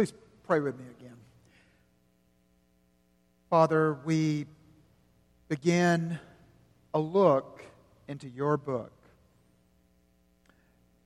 Please 0.00 0.14
pray 0.44 0.60
with 0.60 0.78
me 0.78 0.84
again. 0.98 1.16
Father, 3.50 3.98
we 4.06 4.46
begin 5.50 6.18
a 6.94 6.98
look 6.98 7.62
into 8.08 8.26
your 8.26 8.56
book. 8.56 8.94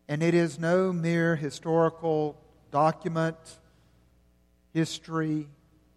And 0.06 0.22
it 0.22 0.32
is 0.32 0.60
no 0.60 0.92
mere 0.92 1.34
historical 1.34 2.36
document, 2.70 3.36
history, 4.72 5.48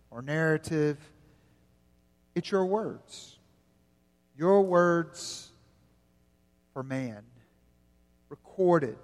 or 0.10 0.24
narrative. 0.24 0.98
It's 2.34 2.50
your 2.50 2.66
words. 2.66 3.38
Your 4.36 4.64
words 4.64 5.52
for 6.74 6.82
man, 6.82 7.22
recorded, 8.30 8.98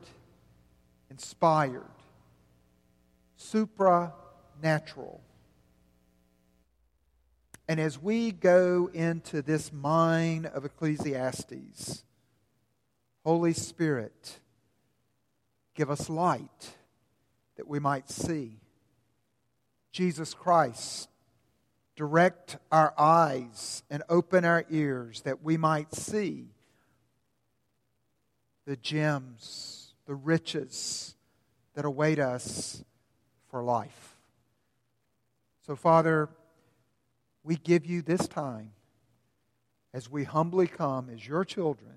inspired, 1.12 1.93
supranatural. 3.52 5.22
And 7.68 7.80
as 7.80 7.98
we 7.98 8.32
go 8.32 8.90
into 8.94 9.42
this 9.42 9.72
mine 9.72 10.46
of 10.46 10.66
Ecclesiastes, 10.66 12.04
Holy 13.24 13.54
Spirit, 13.54 14.40
give 15.76 15.90
us 15.90 16.10
light 16.10 16.76
that 17.56 17.68
we 17.68 17.80
might 17.80 18.10
see. 18.10 18.60
Jesus 19.92 20.34
Christ, 20.34 21.08
direct 21.96 22.58
our 22.72 22.94
eyes 22.98 23.84
and 23.90 24.04
open 24.10 24.44
our 24.44 24.66
ears 24.70 25.22
that 25.22 25.44
we 25.44 25.56
might 25.56 25.94
see 25.94 26.48
the 28.66 28.76
gems, 28.76 29.94
the 30.06 30.16
riches 30.16 31.16
that 31.76 31.86
await 31.86 32.20
us 32.20 32.84
for 33.54 33.62
life. 33.62 34.18
So, 35.68 35.76
Father, 35.76 36.28
we 37.44 37.56
give 37.56 37.86
you 37.86 38.02
this 38.02 38.28
time 38.28 38.72
as 39.94 40.10
we 40.10 40.24
humbly 40.24 40.66
come 40.66 41.08
as 41.14 41.28
your 41.28 41.46
children 41.46 41.94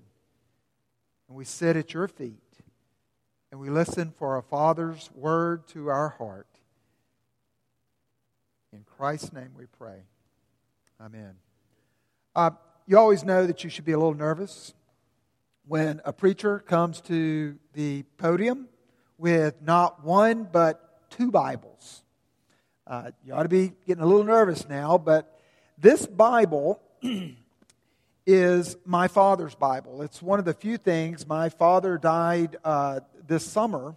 and 1.27 1.35
we 1.35 1.45
sit 1.45 1.75
at 1.75 1.95
your 1.95 2.07
feet 2.07 2.43
and 3.49 3.59
we 3.59 3.71
listen 3.71 4.13
for 4.15 4.37
a 4.37 4.43
Father's 4.43 5.09
word 5.15 5.67
to 5.69 5.87
our 5.87 6.09
heart. 6.09 6.45
In 8.71 8.83
Christ's 8.95 9.33
name 9.33 9.49
we 9.57 9.65
pray. 9.79 10.03
Amen. 11.01 11.33
Uh, 12.35 12.51
you 12.85 12.99
always 12.99 13.23
know 13.23 13.47
that 13.47 13.63
you 13.63 13.71
should 13.71 13.83
be 13.85 13.93
a 13.93 13.97
little 13.97 14.13
nervous 14.13 14.75
when 15.67 16.01
a 16.05 16.13
preacher 16.13 16.59
comes 16.59 17.01
to 17.01 17.57
the 17.73 18.03
podium 18.17 18.67
with 19.17 19.59
not 19.63 20.03
one 20.03 20.43
but 20.43 20.86
two 21.09 21.31
Bibles. 21.31 22.03
Uh, 22.85 23.11
you 23.23 23.33
ought 23.33 23.43
to 23.43 23.49
be 23.49 23.73
getting 23.85 24.03
a 24.03 24.05
little 24.05 24.23
nervous 24.23 24.67
now, 24.67 24.97
but 24.97 25.39
this 25.77 26.05
Bible 26.05 26.81
is 28.25 28.77
my 28.85 29.07
father's 29.07 29.55
Bible. 29.55 30.01
It's 30.01 30.21
one 30.21 30.39
of 30.39 30.45
the 30.45 30.53
few 30.53 30.77
things. 30.77 31.27
My 31.27 31.49
father 31.49 31.97
died 31.97 32.57
uh, 32.63 33.01
this 33.27 33.45
summer, 33.45 33.95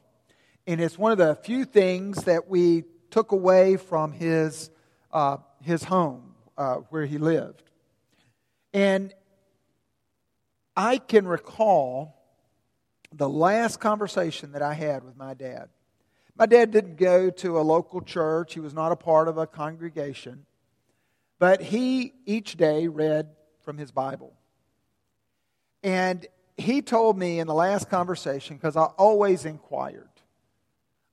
and 0.67 0.81
it's 0.81 0.99
one 0.99 1.13
of 1.13 1.19
the 1.19 1.37
few 1.37 1.65
things 1.65 2.25
that 2.25 2.49
we 2.49 2.85
took 3.11 3.33
away 3.33 3.77
from 3.77 4.13
his, 4.13 4.71
uh, 5.13 5.39
his 5.63 5.85
home 5.85 6.35
uh, 6.57 6.77
where 6.91 7.07
he 7.07 7.19
lived. 7.19 7.63
And 8.73 9.15
I 10.77 10.99
can 10.99 11.27
recall 11.27 12.17
the 13.13 13.29
last 13.29 13.81
conversation 13.81 14.53
that 14.53 14.63
I 14.63 14.75
had 14.75 15.05
with 15.05 15.17
my 15.17 15.35
dad. 15.35 15.69
My 16.41 16.47
dad 16.47 16.71
didn't 16.71 16.97
go 16.97 17.29
to 17.29 17.59
a 17.59 17.61
local 17.61 18.01
church, 18.01 18.55
he 18.55 18.61
was 18.61 18.73
not 18.73 18.93
a 18.93 18.97
part 18.97 19.29
of 19.29 19.37
a 19.37 19.47
congregation, 19.47 20.47
but 21.39 21.61
he 21.61 22.15
each 22.25 22.57
day 22.57 22.89
read 22.89 23.29
from 23.61 23.77
his 23.77 23.91
Bible. 23.93 24.33
And 25.83 26.27
he 26.57 26.81
told 26.81 27.19
me 27.19 27.41
in 27.41 27.47
the 27.47 27.53
last 27.53 27.91
conversation, 27.91 28.57
because 28.57 28.75
I 28.75 28.85
always 28.85 29.45
inquired, 29.45 30.09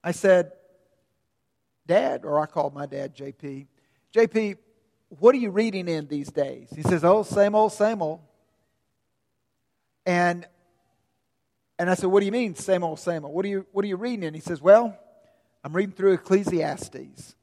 I 0.02 0.14
said, 0.14 0.54
Dad, 1.86 2.24
or 2.24 2.40
I 2.40 2.46
called 2.46 2.74
my 2.74 2.86
dad 2.86 3.14
JP, 3.14 3.68
JP, 4.16 4.58
what 5.10 5.36
are 5.36 5.40
you 5.40 5.50
reading 5.50 5.90
in 5.90 6.08
these 6.08 6.32
days? 6.32 6.70
He 6.74 6.84
says, 6.84 7.04
Oh, 7.04 7.24
same 7.24 7.54
old, 7.54 7.74
same 7.74 8.02
old. 8.02 8.22
And 10.06 10.48
and 11.78 11.90
I 11.90 11.96
said, 11.96 12.06
What 12.06 12.22
do 12.22 12.26
you 12.26 12.32
mean, 12.32 12.56
same 12.56 12.82
old, 12.86 12.98
same 13.00 13.26
old? 13.26 13.34
What 13.34 13.44
are 13.44 13.50
you 13.50 13.66
what 13.74 13.84
are 13.84 13.90
you 13.90 13.98
reading 13.98 14.24
in? 14.24 14.34
He 14.34 14.40
says, 14.40 14.62
Well, 14.62 14.98
I'm 15.68 15.74
reading 15.74 15.96
through 15.96 16.14
Ecclesiastes. 16.14 17.36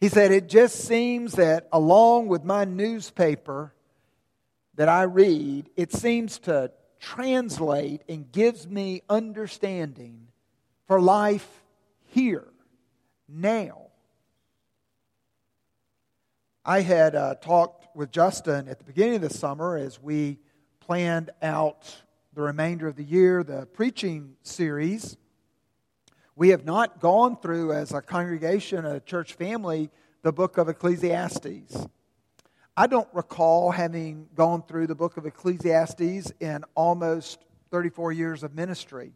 He 0.00 0.08
said, 0.08 0.32
It 0.32 0.48
just 0.48 0.86
seems 0.86 1.34
that 1.34 1.68
along 1.70 2.28
with 2.28 2.44
my 2.44 2.64
newspaper 2.64 3.74
that 4.76 4.88
I 4.88 5.02
read, 5.02 5.68
it 5.76 5.92
seems 5.92 6.38
to 6.38 6.72
translate 6.98 8.04
and 8.08 8.32
gives 8.32 8.66
me 8.66 9.02
understanding 9.06 10.28
for 10.86 10.98
life 10.98 11.46
here, 12.06 12.48
now. 13.28 13.88
I 16.64 16.80
had 16.80 17.14
uh, 17.14 17.34
talked 17.34 17.94
with 17.94 18.10
Justin 18.10 18.66
at 18.66 18.78
the 18.78 18.84
beginning 18.84 19.16
of 19.16 19.20
the 19.20 19.28
summer 19.28 19.76
as 19.76 20.00
we 20.00 20.38
planned 20.80 21.28
out 21.42 21.94
the 22.32 22.40
remainder 22.40 22.88
of 22.88 22.96
the 22.96 23.04
year, 23.04 23.44
the 23.44 23.66
preaching 23.66 24.36
series. 24.42 25.18
We 26.34 26.48
have 26.48 26.64
not 26.64 27.00
gone 27.00 27.36
through, 27.36 27.72
as 27.72 27.92
a 27.92 28.00
congregation, 28.00 28.86
a 28.86 29.00
church 29.00 29.34
family, 29.34 29.90
the 30.22 30.32
book 30.32 30.56
of 30.56 30.68
Ecclesiastes. 30.68 31.86
I 32.74 32.86
don't 32.86 33.08
recall 33.12 33.70
having 33.70 34.28
gone 34.34 34.62
through 34.62 34.86
the 34.86 34.94
book 34.94 35.18
of 35.18 35.26
Ecclesiastes 35.26 36.32
in 36.40 36.64
almost 36.74 37.44
34 37.70 38.12
years 38.12 38.42
of 38.42 38.54
ministry. 38.54 39.12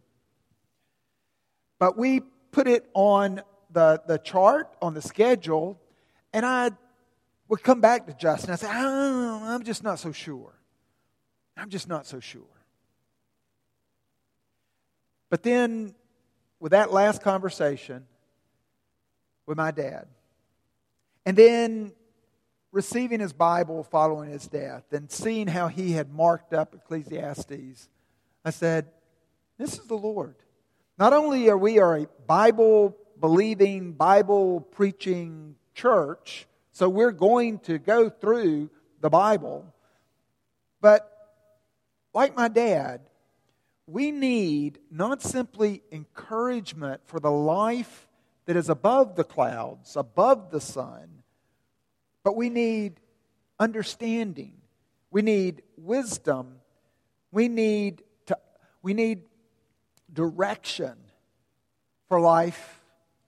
But 1.78 1.97
we 1.97 2.21
put 2.50 2.69
it 2.69 2.88
on 2.93 3.41
the, 3.71 4.03
the 4.06 4.19
chart, 4.19 4.75
on 4.83 4.93
the 4.93 5.03
schedule, 5.03 5.81
and 6.34 6.44
I 6.44 6.71
would 7.48 7.62
come 7.62 7.81
back 7.81 8.06
to 8.09 8.15
Justin. 8.15 8.50
I 8.50 8.56
say, 8.56 8.69
I'm 8.69 9.62
just 9.62 9.83
not 9.83 9.98
so 9.98 10.12
sure. 10.12 10.53
I'm 11.56 11.71
just 11.71 11.88
not 11.88 12.06
so 12.06 12.21
sure. 12.21 12.43
But 15.31 15.43
then, 15.43 15.94
with 16.60 16.72
that 16.72 16.92
last 16.92 17.22
conversation 17.22 18.06
with 19.46 19.56
my 19.56 19.70
dad, 19.70 20.06
and 21.24 21.36
then 21.36 21.92
receiving 22.72 23.20
his 23.20 23.32
Bible 23.32 23.82
following 23.84 24.30
his 24.30 24.46
death 24.46 24.84
and 24.92 25.10
seeing 25.10 25.46
how 25.46 25.68
he 25.68 25.92
had 25.92 26.12
marked 26.12 26.52
up 26.52 26.74
Ecclesiastes, 26.74 27.88
I 28.44 28.50
said, 28.50 28.86
This 29.58 29.78
is 29.78 29.86
the 29.86 29.96
Lord. 29.96 30.34
Not 30.98 31.12
only 31.12 31.48
are 31.48 31.58
we 31.58 31.78
are 31.78 31.96
a 31.96 32.06
Bible 32.26 32.96
believing, 33.18 33.92
Bible 33.92 34.60
preaching 34.60 35.56
church, 35.74 36.46
so 36.72 36.88
we're 36.88 37.12
going 37.12 37.60
to 37.60 37.78
go 37.78 38.10
through 38.10 38.70
the 39.00 39.10
Bible, 39.10 39.72
but 40.80 41.10
like 42.12 42.36
my 42.36 42.48
dad, 42.48 43.00
we 43.86 44.10
need 44.10 44.78
not 44.91 45.22
simply 45.22 45.82
encouragement 45.92 47.00
for 47.06 47.20
the 47.20 47.30
life 47.30 48.08
that 48.47 48.56
is 48.56 48.69
above 48.69 49.16
the 49.16 49.24
clouds, 49.24 49.97
above 49.97 50.50
the 50.50 50.60
sun, 50.60 51.22
but 52.24 52.36
we 52.36 52.50
need 52.50 53.00
understanding. 53.58 54.54
We 55.10 55.22
need 55.22 55.62
wisdom. 55.76 56.56
We 57.30 57.48
need, 57.48 58.02
to, 58.26 58.36
we 58.82 58.94
need 58.94 59.22
direction 60.12 60.94
for 62.08 62.20
life 62.20 62.80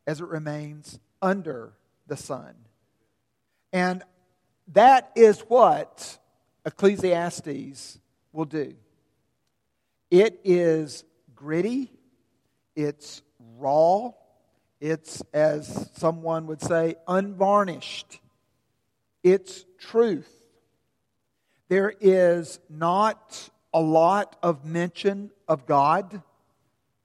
as 0.07 0.21
it 0.21 0.27
remains 0.27 0.99
under 1.23 1.73
the 2.07 2.17
sun. 2.17 2.55
And 3.73 4.03
that 4.73 5.13
is 5.15 5.41
what 5.41 6.19
Ecclesiastes 6.65 7.99
will 8.33 8.45
do. 8.45 8.75
It 10.11 10.41
is 10.45 11.05
gritty, 11.35 11.91
it's 12.75 13.23
raw, 13.57 14.13
it's, 14.81 15.23
as 15.33 15.91
someone 15.95 16.47
would 16.47 16.63
say, 16.63 16.95
unvarnished 17.07 18.21
its 19.23 19.65
truth. 19.79 20.33
There 21.69 21.93
is 22.01 22.61
not 22.71 23.51
a 23.75 23.81
lot 23.81 24.37
of 24.43 24.65
mention 24.65 25.31
of 25.47 25.67
God 25.67 26.23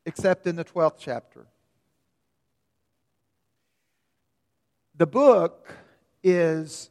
except 0.06 0.48
in 0.48 0.56
the 0.56 0.64
12th 0.64 0.98
chapter. 0.98 1.48
The 4.96 5.08
book 5.08 5.74
is 6.24 6.90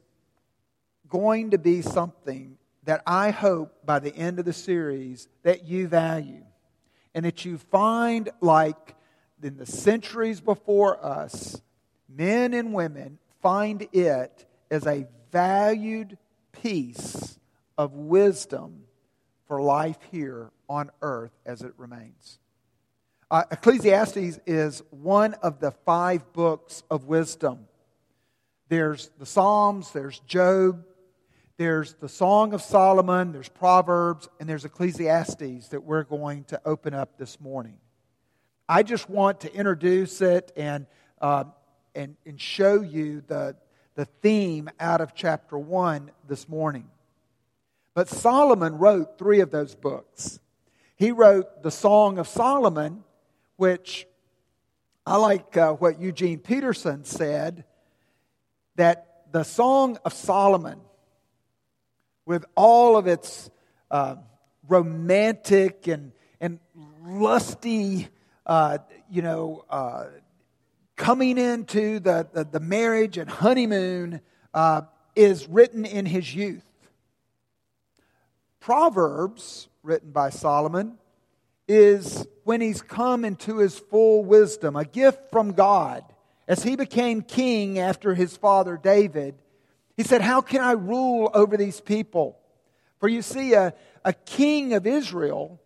going 1.09 1.51
to 1.51 1.59
be 1.59 1.83
something 1.83 2.59
that 2.85 3.03
I 3.07 3.31
hope 3.31 3.85
by 3.85 3.99
the 3.99 4.15
end 4.15 4.39
of 4.39 4.45
the 4.45 4.53
series 4.53 5.29
that 5.43 5.65
you 5.65 5.89
value 5.89 6.45
and 7.15 7.25
that 7.25 7.45
you 7.45 7.59
find 7.59 8.31
like 8.41 8.95
in 9.43 9.57
the 9.57 9.67
centuries 9.67 10.41
before 10.41 11.05
us 11.05 11.61
men 12.09 12.55
and 12.55 12.73
women 12.73 13.19
find 13.41 13.87
it 13.93 14.47
as 14.71 14.87
a 14.87 15.07
valued 15.31 16.17
piece 16.53 17.39
of 17.77 17.95
wisdom 17.95 18.85
for 19.47 19.61
life 19.61 19.99
here 20.11 20.51
on 20.69 20.91
earth 21.01 21.33
as 21.45 21.63
it 21.63 21.73
remains. 21.77 22.39
Uh, 23.31 23.45
Ecclesiastes 23.51 24.39
is 24.47 24.83
one 24.91 25.35
of 25.35 25.59
the 25.59 25.71
five 25.71 26.33
books 26.33 26.83
of 26.91 27.07
wisdom. 27.07 27.67
There's 28.69 29.11
the 29.19 29.27
Psalms, 29.27 29.91
there's 29.91 30.19
Job, 30.21 30.85
there's 31.57 31.95
the 31.95 32.09
Song 32.09 32.55
of 32.55 32.63
Solomon, 32.63 33.33
there's 33.33 33.49
Proverbs, 33.49 34.29
and 34.41 34.49
there's 34.49 34.65
Ecclesiastes 34.65 35.69
that 35.69 35.83
we're 35.85 36.05
going 36.05 36.45
to 36.45 36.61
open 36.65 36.95
up 36.95 37.19
this 37.19 37.41
morning. 37.41 37.79
I 38.69 38.83
just 38.83 39.11
want 39.11 39.41
to 39.41 39.55
introduce 39.55 40.21
it 40.21 40.51
and, 40.57 40.87
uh, 41.21 41.45
and, 41.95 42.17
and 42.25 42.41
show 42.41 42.81
you 42.81 43.23
the, 43.27 43.57
the 43.95 44.07
theme 44.07 44.71
out 44.81 45.01
of 45.01 45.15
chapter 45.15 45.59
1 45.59 46.11
this 46.27 46.49
morning. 46.49 46.89
But 47.95 48.09
Solomon 48.09 48.79
wrote 48.79 49.19
three 49.19 49.41
of 49.41 49.51
those 49.51 49.75
books. 49.75 50.41
He 50.97 51.13
wrote 51.13 51.63
the 51.63 51.71
Song 51.71 52.19
of 52.19 52.27
Solomon, 52.29 53.05
which 53.57 54.07
I 55.05 55.17
like 55.17 55.57
uh, 55.57 55.73
what 55.75 56.01
Eugene 56.01 56.39
Peterson 56.39 57.05
said 57.05 57.65
that 58.77 59.25
the 59.33 59.43
Song 59.43 59.99
of 60.05 60.13
Solomon, 60.13 60.81
with 62.27 62.45
all 62.55 62.97
of 62.97 63.07
its 63.07 63.51
uh, 63.91 64.17
romantic 64.69 65.89
and, 65.89 66.13
and 66.41 66.59
lusty, 67.05 68.09
uh, 68.47 68.79
you 69.11 69.23
know, 69.23 69.65
uh, 69.69 70.07
coming 70.97 71.39
into 71.39 71.99
the, 72.01 72.29
the, 72.33 72.45
the, 72.45 72.61
marriage 72.61 73.19
and 73.19 73.29
honeymoon, 73.29 74.21
uh, 74.55 74.83
is 75.15 75.49
written 75.49 75.85
in 75.85 76.07
his 76.07 76.35
youth. 76.35 76.65
Proverbs, 78.61 79.69
written 79.83 80.13
by 80.13 80.31
Solomon, 80.31 80.99
is 81.69 82.27
when 82.45 82.61
he's 82.61 82.83
come 82.83 83.25
into 83.25 83.59
his 83.59 83.79
full 83.79 84.25
wisdom, 84.25 84.77
a 84.77 84.85
gift 84.85 85.31
from 85.31 85.53
God. 85.53 86.05
As 86.49 86.63
he 86.63 86.77
became 86.77 87.23
king 87.23 87.79
after 87.79 88.15
his 88.15 88.37
father 88.37 88.79
David, 88.81 89.35
he 90.03 90.09
said, 90.09 90.21
How 90.21 90.41
can 90.41 90.61
I 90.61 90.73
rule 90.73 91.31
over 91.33 91.57
these 91.57 91.81
people? 91.81 92.37
For 92.99 93.09
you 93.09 93.23
see, 93.23 93.55
a, 93.55 93.73
a 94.05 94.13
king 94.13 94.73
of 94.73 94.85
Israel 94.85 95.61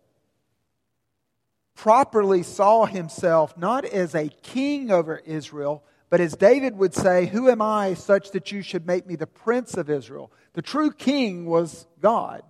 properly 1.73 2.43
saw 2.43 2.85
himself 2.85 3.57
not 3.57 3.83
as 3.83 4.13
a 4.13 4.27
king 4.27 4.91
over 4.91 5.17
Israel, 5.25 5.83
but 6.11 6.21
as 6.21 6.35
David 6.35 6.77
would 6.77 6.93
say, 6.93 7.25
Who 7.25 7.49
am 7.49 7.63
I 7.63 7.95
such 7.95 8.29
that 8.31 8.51
you 8.51 8.61
should 8.61 8.85
make 8.85 9.07
me 9.07 9.15
the 9.15 9.25
prince 9.25 9.73
of 9.73 9.89
Israel? 9.89 10.31
The 10.53 10.61
true 10.61 10.91
king 10.91 11.47
was 11.47 11.87
God. 11.99 12.43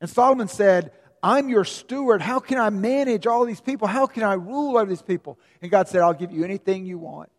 And 0.00 0.10
Solomon 0.10 0.48
said, 0.48 0.90
I'm 1.22 1.48
your 1.48 1.64
steward. 1.64 2.20
How 2.20 2.40
can 2.40 2.58
I 2.58 2.70
manage 2.70 3.28
all 3.28 3.44
these 3.44 3.60
people? 3.60 3.86
How 3.86 4.08
can 4.08 4.24
I 4.24 4.34
rule 4.34 4.76
over 4.76 4.86
these 4.86 5.02
people? 5.02 5.38
And 5.62 5.70
God 5.70 5.86
said, 5.86 6.00
I'll 6.00 6.14
give 6.14 6.32
you 6.32 6.42
anything 6.42 6.84
you 6.84 6.98
want. 6.98 7.30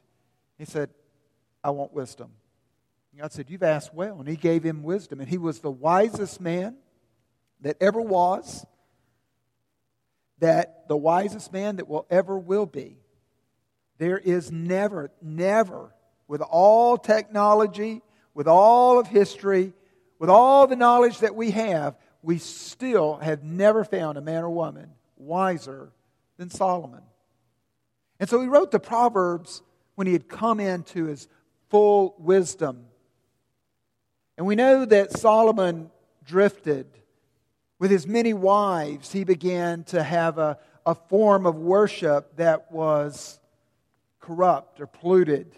He 0.58 0.64
said, 0.64 0.90
I 1.62 1.72
want 1.72 1.92
wisdom. 1.92 2.32
God 3.18 3.32
said, 3.32 3.50
You've 3.50 3.64
asked 3.64 3.94
well. 3.94 4.20
And 4.20 4.28
He 4.28 4.36
gave 4.36 4.64
him 4.64 4.84
wisdom. 4.84 5.20
And 5.20 5.30
he 5.30 5.38
was 5.38 5.60
the 5.60 5.72
wisest 5.72 6.42
man 6.42 6.76
that 7.62 7.78
ever 7.80 8.02
was, 8.02 8.66
that 10.40 10.88
the 10.88 10.98
wisest 10.98 11.54
man 11.54 11.78
that 11.78 11.88
will 11.88 12.06
ever 12.10 12.38
will 12.38 12.66
be. 12.66 12.98
There 13.98 14.18
is 14.18 14.52
never, 14.52 15.12
never, 15.22 15.94
with 16.28 16.42
all 16.42 16.98
technology, 16.98 18.02
with 18.34 18.48
all 18.48 19.00
of 19.00 19.08
history, 19.08 19.74
with 20.20 20.30
all 20.30 20.68
the 20.68 20.76
knowledge 20.76 21.20
that 21.20 21.36
we 21.36 21.52
have, 21.52 21.96
we 22.22 22.38
still 22.40 23.18
have 23.18 23.44
never 23.44 23.84
found 23.84 24.18
a 24.18 24.22
man 24.22 24.44
or 24.44 24.50
woman 24.50 24.92
wiser 25.16 25.92
than 26.38 26.50
Solomon. 26.50 27.02
And 28.20 28.30
so 28.30 28.42
he 28.42 28.48
wrote 28.48 28.72
the 28.72 28.80
Proverbs 28.80 29.62
when 29.96 30.08
he 30.08 30.14
had 30.14 30.28
come 30.28 30.60
into 30.60 31.06
his 31.06 31.28
full 31.70 32.16
wisdom. 32.18 32.88
And 34.38 34.46
we 34.46 34.56
know 34.56 34.86
that 34.86 35.12
Solomon 35.18 35.92
drifted. 36.26 36.88
With 37.80 37.92
his 37.92 38.08
many 38.08 38.34
wives, 38.34 39.12
he 39.12 39.24
began 39.24 39.84
to 39.86 40.02
have 40.02 40.38
a, 40.38 40.58
a 40.86 40.96
form 40.96 41.46
of 41.46 41.56
worship 41.56 42.38
that 42.38 42.72
was 42.72 43.40
corrupt 44.20 44.80
or 44.80 44.88
polluted. 44.88 45.56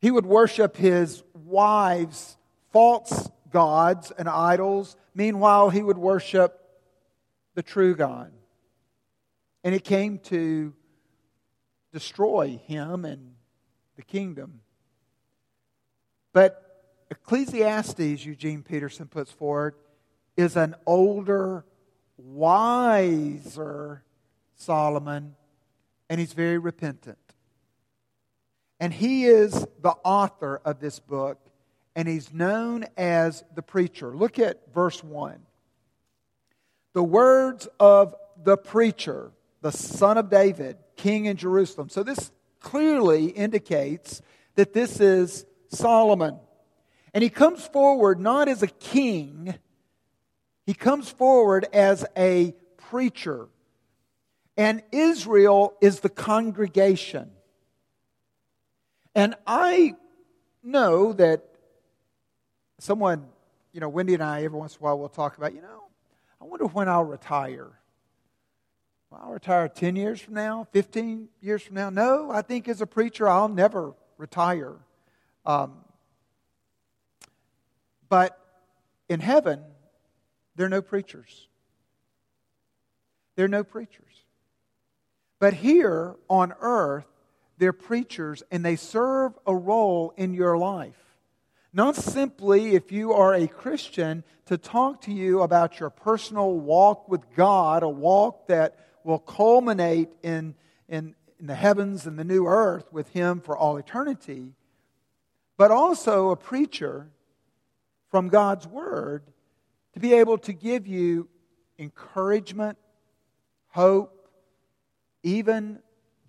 He 0.00 0.10
would 0.10 0.26
worship 0.26 0.76
his 0.76 1.22
wives' 1.32 2.36
false 2.72 3.30
gods 3.50 4.10
and 4.10 4.28
idols. 4.28 4.96
Meanwhile, 5.14 5.70
he 5.70 5.82
would 5.82 5.98
worship 5.98 6.60
the 7.54 7.62
true 7.62 7.94
God. 7.94 8.32
And 9.62 9.74
it 9.74 9.84
came 9.84 10.18
to 10.24 10.74
destroy 11.92 12.60
him 12.66 13.04
and 13.04 13.34
the 13.96 14.02
kingdom. 14.02 14.60
But 16.32 16.63
Ecclesiastes, 17.14 18.24
Eugene 18.24 18.62
Peterson 18.62 19.06
puts 19.06 19.30
forward, 19.30 19.74
is 20.36 20.56
an 20.56 20.74
older, 20.86 21.64
wiser 22.16 24.02
Solomon, 24.56 25.34
and 26.08 26.20
he's 26.20 26.32
very 26.32 26.58
repentant. 26.58 27.18
And 28.80 28.92
he 28.92 29.24
is 29.24 29.66
the 29.80 29.94
author 30.04 30.60
of 30.64 30.80
this 30.80 30.98
book 30.98 31.38
and 31.96 32.08
he's 32.08 32.32
known 32.32 32.86
as 32.96 33.44
the 33.54 33.62
preacher. 33.62 34.14
Look 34.14 34.38
at 34.38 34.72
verse 34.74 35.02
1. 35.02 35.38
The 36.92 37.02
words 37.02 37.68
of 37.78 38.14
the 38.42 38.56
preacher, 38.56 39.30
the 39.60 39.72
son 39.72 40.18
of 40.18 40.28
David, 40.28 40.76
king 40.96 41.26
in 41.26 41.36
Jerusalem. 41.36 41.88
So 41.88 42.02
this 42.02 42.32
clearly 42.60 43.26
indicates 43.26 44.22
that 44.56 44.72
this 44.72 45.00
is 45.00 45.46
Solomon. 45.68 46.38
And 47.14 47.22
he 47.22 47.30
comes 47.30 47.64
forward 47.64 48.20
not 48.20 48.48
as 48.48 48.62
a 48.62 48.66
king, 48.66 49.54
he 50.66 50.74
comes 50.74 51.08
forward 51.08 51.66
as 51.72 52.04
a 52.16 52.54
preacher. 52.76 53.48
And 54.56 54.82
Israel 54.92 55.74
is 55.80 56.00
the 56.00 56.08
congregation. 56.08 57.30
And 59.14 59.34
I 59.46 59.94
know 60.62 61.12
that 61.14 61.44
someone, 62.78 63.26
you 63.72 63.80
know, 63.80 63.88
Wendy 63.88 64.14
and 64.14 64.22
I, 64.22 64.42
every 64.42 64.58
once 64.58 64.74
in 64.74 64.80
a 64.80 64.82
while, 64.82 64.98
we'll 64.98 65.08
talk 65.08 65.36
about, 65.36 65.54
you 65.54 65.62
know, 65.62 65.84
I 66.40 66.44
wonder 66.44 66.66
when 66.66 66.88
I'll 66.88 67.04
retire. 67.04 67.70
I'll 69.12 69.32
retire 69.32 69.68
10 69.68 69.94
years 69.94 70.20
from 70.20 70.34
now, 70.34 70.66
15 70.72 71.28
years 71.40 71.62
from 71.62 71.76
now. 71.76 71.90
No, 71.90 72.30
I 72.30 72.42
think 72.42 72.68
as 72.68 72.80
a 72.80 72.86
preacher, 72.86 73.28
I'll 73.28 73.48
never 73.48 73.94
retire. 74.18 74.74
Um, 75.46 75.83
but 78.14 78.38
in 79.08 79.18
heaven, 79.18 79.60
there 80.54 80.66
are 80.66 80.68
no 80.68 80.82
preachers. 80.82 81.48
There 83.34 83.46
are 83.46 83.48
no 83.48 83.64
preachers. 83.64 84.22
But 85.40 85.54
here 85.54 86.14
on 86.30 86.54
earth, 86.60 87.08
they're 87.58 87.72
preachers 87.72 88.44
and 88.52 88.64
they 88.64 88.76
serve 88.76 89.32
a 89.48 89.56
role 89.56 90.14
in 90.16 90.32
your 90.32 90.56
life. 90.56 91.18
Not 91.72 91.96
simply, 91.96 92.76
if 92.76 92.92
you 92.92 93.12
are 93.12 93.34
a 93.34 93.48
Christian, 93.48 94.22
to 94.46 94.58
talk 94.58 95.00
to 95.00 95.12
you 95.12 95.42
about 95.42 95.80
your 95.80 95.90
personal 95.90 96.52
walk 96.52 97.08
with 97.08 97.34
God, 97.34 97.82
a 97.82 97.88
walk 97.88 98.46
that 98.46 98.78
will 99.02 99.18
culminate 99.18 100.10
in, 100.22 100.54
in, 100.88 101.16
in 101.40 101.48
the 101.48 101.56
heavens 101.56 102.06
and 102.06 102.16
the 102.16 102.22
new 102.22 102.46
earth 102.46 102.92
with 102.92 103.08
Him 103.08 103.40
for 103.40 103.58
all 103.58 103.76
eternity, 103.76 104.52
but 105.56 105.72
also 105.72 106.30
a 106.30 106.36
preacher 106.36 107.08
from 108.14 108.28
God's 108.28 108.64
Word 108.64 109.24
to 109.94 109.98
be 109.98 110.14
able 110.14 110.38
to 110.38 110.52
give 110.52 110.86
you 110.86 111.28
encouragement, 111.80 112.78
hope, 113.70 114.28
even 115.24 115.80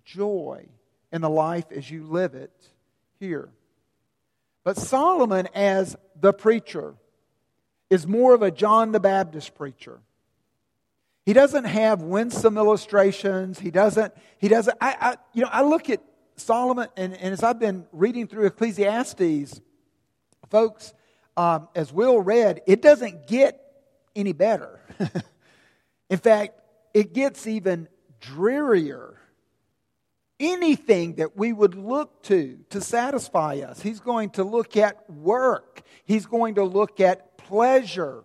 joy 0.04 0.66
in 1.12 1.20
the 1.20 1.30
life 1.30 1.66
as 1.70 1.88
you 1.88 2.02
live 2.02 2.34
it 2.34 2.50
here. 3.20 3.50
But 4.64 4.78
Solomon, 4.78 5.48
as 5.54 5.94
the 6.20 6.32
preacher, 6.32 6.96
is 7.88 8.04
more 8.04 8.34
of 8.34 8.42
a 8.42 8.50
John 8.50 8.90
the 8.90 8.98
Baptist 8.98 9.54
preacher. 9.54 10.00
He 11.24 11.34
doesn't 11.34 11.66
have 11.66 12.02
winsome 12.02 12.58
illustrations. 12.58 13.60
He 13.60 13.70
doesn't, 13.70 14.12
he 14.38 14.48
doesn't, 14.48 14.76
I, 14.80 14.96
I 15.00 15.16
you 15.32 15.42
know, 15.42 15.50
I 15.52 15.62
look 15.62 15.88
at 15.88 16.02
Solomon, 16.34 16.88
and, 16.96 17.14
and, 17.14 17.32
as 17.32 17.44
I've 17.44 17.60
been 17.60 17.86
reading 17.92 18.26
through 18.26 18.46
Ecclesiastes, 18.46 19.60
folks, 20.50 20.92
um, 21.36 21.68
as 21.74 21.92
Will 21.92 22.20
read, 22.20 22.62
it 22.66 22.80
doesn't 22.80 23.26
get 23.26 23.60
any 24.14 24.32
better. 24.32 24.80
In 26.10 26.18
fact, 26.18 26.60
it 26.94 27.12
gets 27.12 27.46
even 27.46 27.88
drearier 28.20 29.18
anything 30.38 31.14
that 31.14 31.36
we 31.36 31.52
would 31.52 31.74
look 31.74 32.22
to 32.24 32.58
to 32.70 32.80
satisfy 32.80 33.56
us. 33.56 33.80
He's 33.80 34.00
going 34.00 34.30
to 34.30 34.44
look 34.44 34.76
at 34.76 35.08
work, 35.10 35.82
He's 36.04 36.26
going 36.26 36.56
to 36.56 36.64
look 36.64 37.00
at 37.00 37.36
pleasure, 37.38 38.24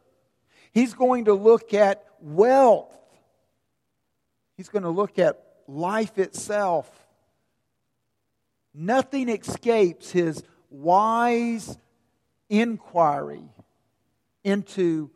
He's 0.72 0.94
going 0.94 1.25
to 1.25 1.34
look 1.34 1.74
at 1.74 2.06
wealth, 2.20 2.96
He's 4.58 4.70
going 4.70 4.84
to 4.84 4.89
look 4.89 5.20
at 5.20 5.41
life 5.68 6.18
itself. 6.18 6.89
Nothing 8.74 9.27
escapes 9.27 10.12
His 10.12 10.44
wise 10.70 11.77
inquiry 12.51 13.50
into 14.43 15.10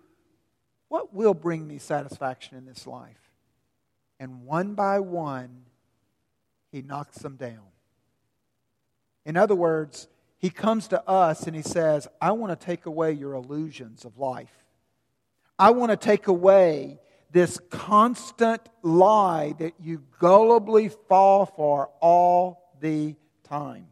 what 0.88 1.14
will 1.14 1.34
bring 1.34 1.68
me 1.68 1.78
satisfaction 1.78 2.58
in 2.58 2.66
this 2.66 2.88
life. 2.88 3.20
And 4.20 4.46
one 4.46 4.74
by 4.74 5.02
one, 5.02 5.66
he 6.72 6.82
knocks 6.82 7.18
them 7.18 7.36
down. 7.36 7.68
In 9.26 9.36
other 9.36 9.56
words, 9.56 10.08
he 10.38 10.50
comes 10.50 10.88
to 10.90 11.08
us 11.08 11.48
and 11.48 11.56
he 11.56 11.62
says, 11.62 12.08
I 12.22 12.32
want 12.32 12.58
to 12.58 12.66
take 12.66 12.86
away 12.86 13.12
your 13.12 13.34
illusions 13.34 14.06
of 14.06 14.18
life. 14.18 14.64
I 15.60 15.72
want 15.72 15.92
to 15.92 15.98
take 15.98 16.28
away 16.28 17.00
this 17.32 17.60
constant 17.70 18.62
lie 18.82 19.54
that 19.60 19.74
you 19.82 20.04
gullibly 20.22 20.96
fall 21.10 21.46
for 21.46 21.90
all 22.00 22.72
the 22.80 23.16
time. 23.44 23.88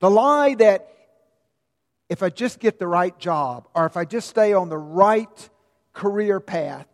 The 0.00 0.10
lie 0.10 0.54
that 0.56 0.90
if 2.08 2.22
I 2.22 2.30
just 2.30 2.60
get 2.60 2.78
the 2.78 2.86
right 2.86 3.16
job 3.18 3.68
or 3.74 3.86
if 3.86 3.96
I 3.96 4.04
just 4.04 4.28
stay 4.28 4.52
on 4.52 4.68
the 4.68 4.78
right 4.78 5.50
career 5.92 6.40
path, 6.40 6.86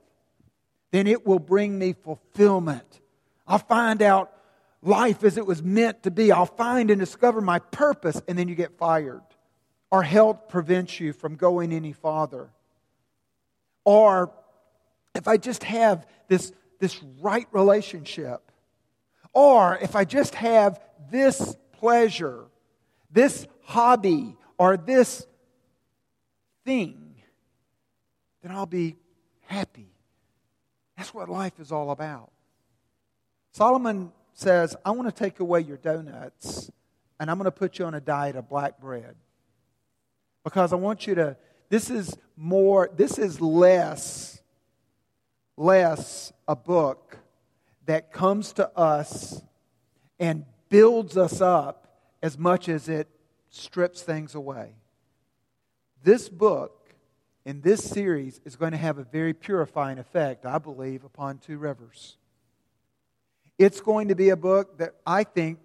then 0.93 1.07
it 1.07 1.27
will 1.27 1.39
bring 1.39 1.79
me 1.79 1.93
fulfillment. 1.93 3.01
I'll 3.47 3.59
find 3.59 4.03
out 4.03 4.33
life 4.83 5.25
as 5.25 5.37
it 5.37 5.47
was 5.47 5.63
meant 5.63 6.05
to 6.05 6.11
be. 6.11 6.33
I'll 6.33 6.47
find 6.47 6.91
and 6.91 7.01
discover 7.01 7.41
my 7.41 7.59
purpose, 7.59 8.21
and 8.29 8.39
then 8.39 8.49
you 8.49 8.55
get 8.55 8.79
fired. 8.79 9.23
Or 9.91 10.03
health 10.03 10.49
prevents 10.49 11.01
you 11.01 11.13
from 11.13 11.37
going 11.37 11.73
any 11.73 11.93
farther. 11.93 12.51
Or 13.85 14.33
if 15.15 15.27
I 15.27 15.37
just 15.37 15.65
have 15.65 16.07
this, 16.29 16.53
this 16.79 17.03
right 17.21 17.47
relationship, 17.51 18.41
or 19.33 19.79
if 19.81 19.97
I 19.97 20.05
just 20.05 20.35
have 20.37 20.81
this 21.11 21.57
pleasure, 21.73 22.45
this 23.11 23.47
hobby, 23.65 24.37
or 24.61 24.77
this 24.77 25.27
thing, 26.67 27.15
then 28.43 28.53
I'll 28.53 28.67
be 28.67 28.97
happy. 29.47 29.89
That's 30.99 31.15
what 31.15 31.31
life 31.31 31.59
is 31.59 31.73
all 31.73 31.91
about. 31.91 32.31
Solomon 33.53 34.13
says, 34.35 34.77
I 34.85 34.91
want 34.91 35.09
to 35.09 35.15
take 35.15 35.41
away 35.41 35.63
your 35.63 35.79
donuts 35.79 36.71
and 37.19 37.31
I'm 37.31 37.39
going 37.39 37.47
to 37.47 37.51
put 37.51 37.79
you 37.79 37.87
on 37.87 37.95
a 37.95 38.03
diet 38.03 38.37
of 38.37 38.51
black 38.51 38.79
bread. 38.79 39.17
Because 40.45 40.75
I 40.75 40.77
want 40.77 41.07
you 41.07 41.15
to, 41.15 41.39
this 41.71 41.89
is 41.89 42.15
more, 42.37 42.91
this 42.95 43.17
is 43.17 43.41
less, 43.41 44.43
less 45.57 46.35
a 46.47 46.55
book 46.55 47.17
that 47.87 48.13
comes 48.13 48.53
to 48.53 48.69
us 48.77 49.41
and 50.19 50.45
builds 50.69 51.17
us 51.17 51.41
up 51.41 51.97
as 52.23 52.37
much 52.37 52.69
as 52.69 52.91
it 52.91 53.09
strips 53.51 54.03
things 54.03 54.35
away. 54.35 54.75
This 56.03 56.29
book 56.29 56.95
in 57.45 57.61
this 57.61 57.83
series 57.85 58.41
is 58.45 58.57
going 58.57 58.73
to 58.73 58.79
have 58.79 58.99
a 58.99 59.05
very 59.05 59.35
purifying 59.35 59.99
effect, 59.99 60.47
I 60.47 60.59
believe, 60.59 61.05
upon 61.05 61.39
Two 61.39 61.59
Rivers. 61.59 62.17
It's 63.59 63.81
going 63.81 64.09
to 64.09 64.15
be 64.15 64.31
a 64.31 64.37
book 64.37 64.79
that 64.79 64.95
I 65.07 65.25
think 65.25 65.59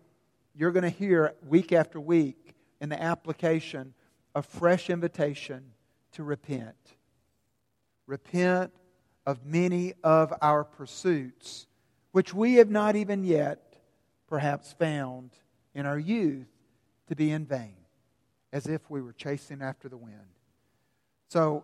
you're 0.53 0.71
going 0.71 0.83
to 0.83 0.89
hear 0.89 1.33
week 1.47 1.71
after 1.71 1.99
week 1.99 2.55
in 2.81 2.89
the 2.89 3.01
application 3.01 3.93
a 4.33 4.41
fresh 4.41 4.89
invitation 4.89 5.63
to 6.13 6.23
repent. 6.23 6.75
Repent 8.05 8.71
of 9.25 9.45
many 9.45 9.93
of 10.03 10.33
our 10.41 10.63
pursuits, 10.63 11.67
which 12.11 12.33
we 12.33 12.55
have 12.55 12.69
not 12.69 12.95
even 12.95 13.23
yet 13.23 13.77
perhaps 14.27 14.73
found 14.73 15.31
in 15.73 15.85
our 15.85 15.99
youth 15.99 16.47
to 17.07 17.15
be 17.15 17.31
in 17.31 17.45
vain, 17.45 17.75
as 18.51 18.67
if 18.67 18.89
we 18.89 19.01
were 19.01 19.13
chasing 19.13 19.61
after 19.61 19.89
the 19.89 19.97
wind. 19.97 20.15
So 21.29 21.63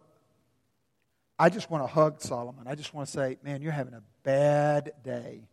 I 1.37 1.49
just 1.49 1.69
want 1.69 1.83
to 1.83 1.87
hug 1.87 2.21
Solomon. 2.21 2.67
I 2.67 2.75
just 2.75 2.93
want 2.93 3.07
to 3.07 3.11
say, 3.13 3.37
man, 3.43 3.61
you're 3.61 3.71
having 3.71 3.93
a 3.93 4.03
bad 4.23 4.93
day 5.03 5.47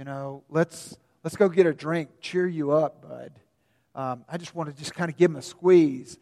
you 0.00 0.04
know, 0.04 0.44
let's, 0.48 0.96
let's 1.22 1.36
go 1.36 1.48
get 1.50 1.66
a 1.66 1.74
drink, 1.74 2.08
cheer 2.20 2.46
you 2.46 2.72
up, 2.72 3.02
bud. 3.02 3.32
Um, 3.94 4.24
I 4.28 4.38
just 4.38 4.54
want 4.54 4.70
to 4.70 4.76
just 4.76 4.94
kind 4.94 5.10
of 5.10 5.16
give 5.16 5.30
him 5.30 5.36
a 5.36 5.42
squeeze. 5.42 6.18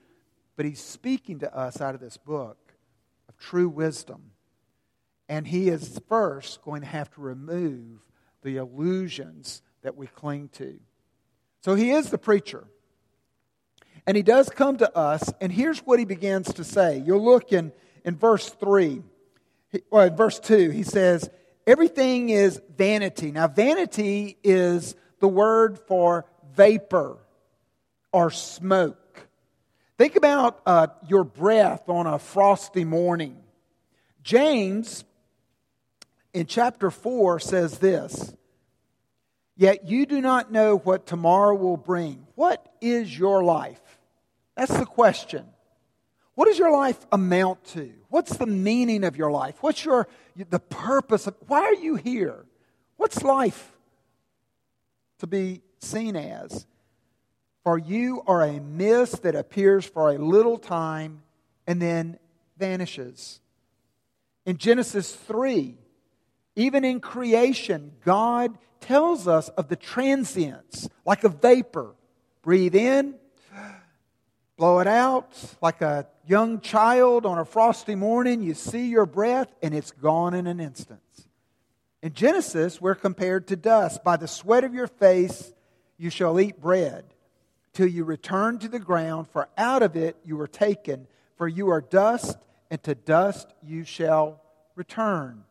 But 0.57 0.67
he's 0.67 0.81
speaking 0.81 1.39
to 1.41 1.57
us 1.57 1.81
out 1.81 1.95
of 1.95 2.01
this 2.01 2.17
book 2.17 2.59
of 3.29 3.37
true 3.39 3.69
wisdom. 3.69 4.33
And 5.29 5.47
he 5.47 5.69
is 5.69 6.01
first 6.09 6.63
going 6.63 6.81
to 6.81 6.89
have 6.89 7.09
to 7.15 7.21
remove 7.21 8.01
the 8.43 8.57
illusions 8.57 9.63
that 9.83 9.97
we 9.97 10.09
cling 10.09 10.49
to. 10.55 10.81
So 11.61 11.77
he 11.77 11.91
is 11.91 12.11
the 12.11 12.19
preacher. 12.19 12.67
And 14.09 14.17
he 14.17 14.23
does 14.23 14.49
come 14.49 14.79
to 14.79 14.97
us, 14.97 15.31
and 15.39 15.53
here's 15.53 15.81
what 15.81 15.99
he 15.99 16.07
begins 16.07 16.55
to 16.55 16.65
say. 16.65 17.03
You'll 17.05 17.23
look 17.23 17.53
in, 17.53 17.73
in 18.07 18.17
verse 18.17 18.49
3, 18.49 19.03
or 19.91 20.09
verse 20.09 20.41
2. 20.41 20.71
He 20.71 20.83
says, 20.83 21.29
Everything 21.67 22.31
is 22.31 22.59
vanity. 22.75 23.33
Now, 23.33 23.49
vanity 23.49 24.39
is 24.43 24.97
the 25.21 25.29
word 25.29 25.79
for 25.79 26.25
vapor 26.55 27.19
or 28.11 28.31
smoke. 28.31 29.29
Think 29.99 30.17
about 30.17 30.63
uh, 30.65 30.87
your 31.07 31.25
breath 31.25 31.87
on 31.91 32.07
a 32.07 32.19
frosty 32.19 32.87
morning. 32.87 33.37
James, 34.23 35.05
in 36.33 36.47
chapter 36.47 36.91
4, 36.91 37.41
says 37.41 37.79
this 37.79 38.33
Yet 39.55 39.87
you 39.87 40.07
do 40.07 40.23
not 40.23 40.51
know 40.51 40.79
what 40.79 41.05
tomorrow 41.05 41.55
will 41.55 41.77
bring. 41.77 42.27
What 42.37 42.67
is 42.81 43.19
your 43.19 43.45
life? 43.45 43.83
That's 44.59 44.77
the 44.77 44.87
question. 44.87 45.47
What 46.35 46.47
does 46.47 46.59
your 46.59 46.73
life 46.73 46.99
amount 47.13 47.65
to? 47.67 47.93
What's 48.09 48.37
the 48.37 48.47
meaning 48.47 49.05
of 49.05 49.17
your 49.17 49.31
life? 49.31 49.55
What's 49.61 49.85
your 49.85 50.09
the 50.35 50.59
purpose 50.59 51.29
of 51.29 51.37
why 51.47 51.61
are 51.61 51.75
you 51.75 51.95
here? 51.95 52.45
What's 52.97 53.23
life 53.23 53.73
to 55.21 55.29
be 55.29 55.63
seen 55.79 56.17
as? 56.17 56.67
For 57.63 57.79
you 57.79 58.25
are 58.27 58.43
a 58.43 58.59
mist 58.59 59.23
that 59.23 59.37
appears 59.37 59.87
for 59.87 60.11
a 60.11 60.19
little 60.19 60.59
time 60.59 61.23
and 61.69 61.81
then 61.81 62.19
vanishes. 62.59 63.41
In 64.45 64.57
Genesis 64.57 65.15
3, 65.15 65.77
even 66.57 66.85
in 66.85 66.99
creation, 66.99 67.93
God 68.05 68.59
tells 68.81 69.29
us 69.29 69.51
of 69.51 69.69
the 69.69 69.77
transience, 69.77 70.89
like 71.05 71.23
a 71.23 71.29
vapor. 71.29 71.95
Breathe 72.43 72.75
in, 72.75 73.15
blow 74.59 74.81
it 74.81 74.89
out 74.89 75.33
like 75.63 75.81
a 75.83 76.05
young 76.27 76.61
child 76.61 77.25
on 77.25 77.39
a 77.39 77.45
frosty 77.45 77.95
morning. 77.95 78.43
You 78.43 78.55
see 78.55 78.89
your 78.89 79.07
breath, 79.07 79.55
and 79.63 79.73
it's 79.73 79.93
gone 79.93 80.35
in 80.35 80.49
an 80.49 80.59
instant. 80.59 81.01
In 82.03 82.13
Genesis, 82.13 82.81
we're 82.81 82.97
compared 82.97 83.47
to 83.49 83.57
dust. 83.57 84.03
By 84.03 84.17
the 84.17 84.27
sweat 84.27 84.65
of 84.65 84.75
your 84.75 84.89
face, 84.89 85.53
you 85.97 86.11
shall 86.11 86.39
eat 86.41 86.61
bread 86.61 87.05
till 87.73 87.87
you 87.87 88.03
return 88.05 88.59
to 88.59 88.69
the 88.69 88.81
ground, 88.81 89.29
for 89.29 89.49
out 89.57 89.83
of 89.83 89.97
it 89.97 90.17
you 90.25 90.37
were 90.37 90.49
taken. 90.49 91.07
For 91.37 91.47
you 91.47 91.69
are 91.71 91.81
dust, 91.81 92.37
and 92.69 92.83
to 92.83 92.97
dust 92.97 93.55
you 93.63 93.85
shall 93.85 94.43
return. 94.75 95.45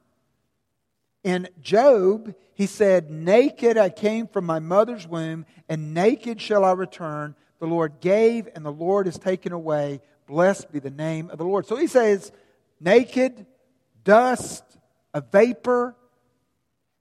In 1.23 1.47
Job, 1.61 2.35
he 2.53 2.65
said, 2.65 3.09
Naked 3.09 3.77
I 3.77 3.89
came 3.89 4.27
from 4.27 4.45
my 4.45 4.59
mother's 4.59 5.07
womb, 5.07 5.45
and 5.69 5.93
naked 5.93 6.41
shall 6.41 6.65
I 6.65 6.73
return. 6.73 7.35
The 7.59 7.67
Lord 7.67 7.99
gave, 8.01 8.47
and 8.55 8.65
the 8.65 8.71
Lord 8.71 9.05
has 9.05 9.17
taken 9.17 9.51
away. 9.51 10.01
Blessed 10.27 10.71
be 10.71 10.79
the 10.79 10.89
name 10.89 11.29
of 11.29 11.37
the 11.37 11.45
Lord. 11.45 11.65
So 11.65 11.75
he 11.75 11.87
says, 11.87 12.31
naked, 12.79 13.45
dust, 14.03 14.63
a 15.13 15.21
vapor. 15.21 15.95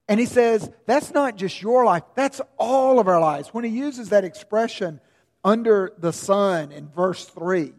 And 0.09 0.21
he 0.21 0.27
says, 0.27 0.71
that's 0.87 1.13
not 1.13 1.37
just 1.37 1.61
your 1.61 1.85
life, 1.85 2.05
that's 2.15 2.41
all 2.57 2.99
of 3.01 3.09
our 3.09 3.21
lives. 3.21 3.49
When 3.49 3.65
he 3.65 3.71
uses 3.71 4.11
that 4.11 4.25
expression, 4.25 5.01
under 5.47 5.93
the 5.99 6.13
sun, 6.13 6.73
in 6.73 6.89
verse 6.89 7.25
3, 7.27 7.73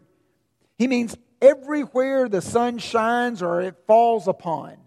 he 0.78 0.86
means 0.86 1.14
everywhere 1.42 2.26
the 2.26 2.40
sun 2.40 2.78
shines 2.78 3.42
or 3.42 3.60
it 3.60 3.76
falls 3.86 4.26
upon. 4.26 4.78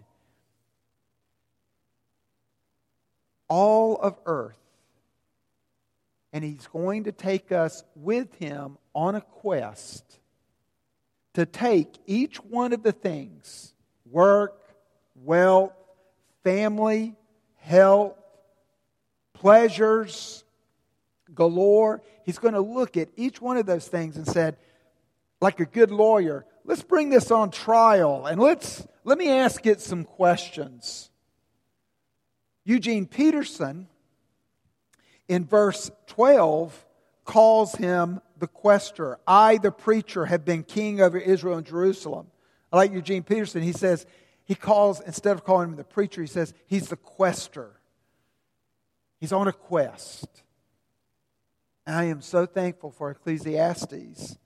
All 3.48 3.96
of 3.96 4.18
earth 4.26 4.58
and 6.32 6.42
he's 6.42 6.66
going 6.68 7.04
to 7.04 7.12
take 7.12 7.52
us 7.52 7.84
with 7.94 8.34
him 8.36 8.78
on 8.94 9.14
a 9.14 9.20
quest 9.20 10.18
to 11.34 11.46
take 11.46 11.88
each 12.06 12.36
one 12.38 12.72
of 12.72 12.82
the 12.82 12.92
things 12.92 13.74
work, 14.10 14.58
wealth, 15.14 15.72
family, 16.44 17.14
health, 17.56 18.16
pleasures 19.32 20.44
galore. 21.34 22.02
He's 22.24 22.38
going 22.38 22.54
to 22.54 22.60
look 22.60 22.96
at 22.96 23.08
each 23.16 23.40
one 23.40 23.56
of 23.56 23.66
those 23.66 23.88
things 23.88 24.16
and 24.16 24.26
said, 24.26 24.56
like 25.40 25.60
a 25.60 25.66
good 25.66 25.90
lawyer, 25.90 26.46
let's 26.64 26.82
bring 26.82 27.10
this 27.10 27.30
on 27.30 27.50
trial 27.50 28.26
and 28.26 28.40
let's 28.40 28.86
let 29.04 29.18
me 29.18 29.28
ask 29.28 29.66
it 29.66 29.80
some 29.80 30.04
questions. 30.04 31.10
Eugene 32.64 33.06
Peterson 33.06 33.88
in 35.28 35.44
verse 35.44 35.90
12 36.06 36.86
calls 37.24 37.74
him 37.74 38.20
the 38.38 38.48
quester. 38.48 39.18
I, 39.26 39.58
the 39.58 39.70
preacher, 39.70 40.26
have 40.26 40.44
been 40.44 40.62
king 40.62 41.00
over 41.00 41.18
Israel 41.18 41.56
and 41.56 41.66
Jerusalem. 41.66 42.26
I 42.72 42.76
like 42.76 42.92
Eugene 42.92 43.22
Peterson. 43.22 43.62
He 43.62 43.72
says, 43.72 44.06
he 44.44 44.54
calls, 44.54 45.00
instead 45.00 45.36
of 45.36 45.44
calling 45.44 45.70
him 45.70 45.76
the 45.76 45.84
preacher, 45.84 46.20
he 46.20 46.26
says, 46.26 46.52
he's 46.66 46.88
the 46.88 46.96
quester. 46.96 47.80
He's 49.20 49.32
on 49.32 49.46
a 49.46 49.52
quest. 49.52 50.42
And 51.86 51.96
I 51.96 52.04
am 52.04 52.20
so 52.20 52.46
thankful 52.46 52.90
for 52.90 53.10
Ecclesiastes 53.10 54.36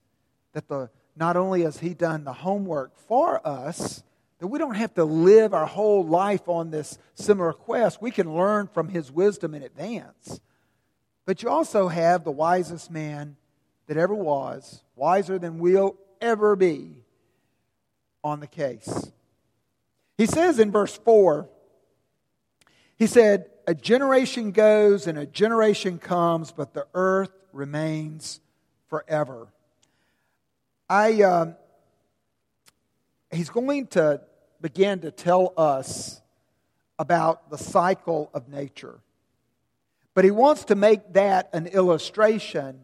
that 0.53 0.69
the, 0.69 0.91
not 1.17 1.37
only 1.37 1.63
has 1.63 1.79
he 1.79 1.95
done 1.95 2.25
the 2.25 2.33
homework 2.33 2.97
for 2.97 3.47
us, 3.47 4.03
that 4.39 4.47
we 4.47 4.59
don't 4.59 4.75
have 4.75 4.95
to 4.95 5.05
live 5.05 5.55
our 5.55 5.67
whole 5.67 6.05
life 6.05 6.49
on 6.49 6.71
this 6.71 6.99
similar 7.15 7.53
quest. 7.53 8.03
We 8.03 8.11
can 8.11 8.35
learn 8.35 8.69
from 8.69 8.89
his 8.89 9.11
wisdom 9.11 9.55
in 9.55 9.63
advance. 9.63 10.41
But 11.27 11.43
you 11.43 11.51
also 11.51 11.89
have 11.89 12.25
the 12.25 12.31
wisest 12.31 12.91
man 12.91 13.37
that 13.89 13.97
ever 13.97 14.15
was, 14.15 14.83
wiser 14.95 15.39
than 15.39 15.59
we'll 15.59 15.97
ever 16.21 16.57
be, 16.57 16.93
on 18.25 18.41
the 18.41 18.47
case. 18.47 19.13
He 20.17 20.27
says 20.27 20.59
in 20.59 20.73
verse 20.73 20.97
4, 20.97 21.49
he 22.97 23.07
said, 23.07 23.51
A 23.67 23.75
generation 23.75 24.53
goes 24.53 25.07
and 25.07 25.19
a 25.19 25.27
generation 25.27 25.99
comes, 25.99 26.53
but 26.53 26.73
the 26.73 26.87
earth 26.95 27.33
remains 27.53 28.41
forever. 28.89 29.49
I, 30.89 31.23
uh, 31.23 31.53
he's 33.33 33.51
going 33.51 33.89
to 33.89 34.23
begin 34.61 35.01
to 35.01 35.11
tell 35.11 35.53
us 35.57 36.21
about 36.99 37.51
the 37.51 37.59
cycle 37.59 38.31
of 38.33 38.49
nature. 38.49 39.01
But 40.17 40.25
he 40.25 40.31
wants 40.31 40.65
to 40.65 40.75
make 40.75 41.13
that 41.13 41.51
an 41.53 41.67
illustration 41.67 42.81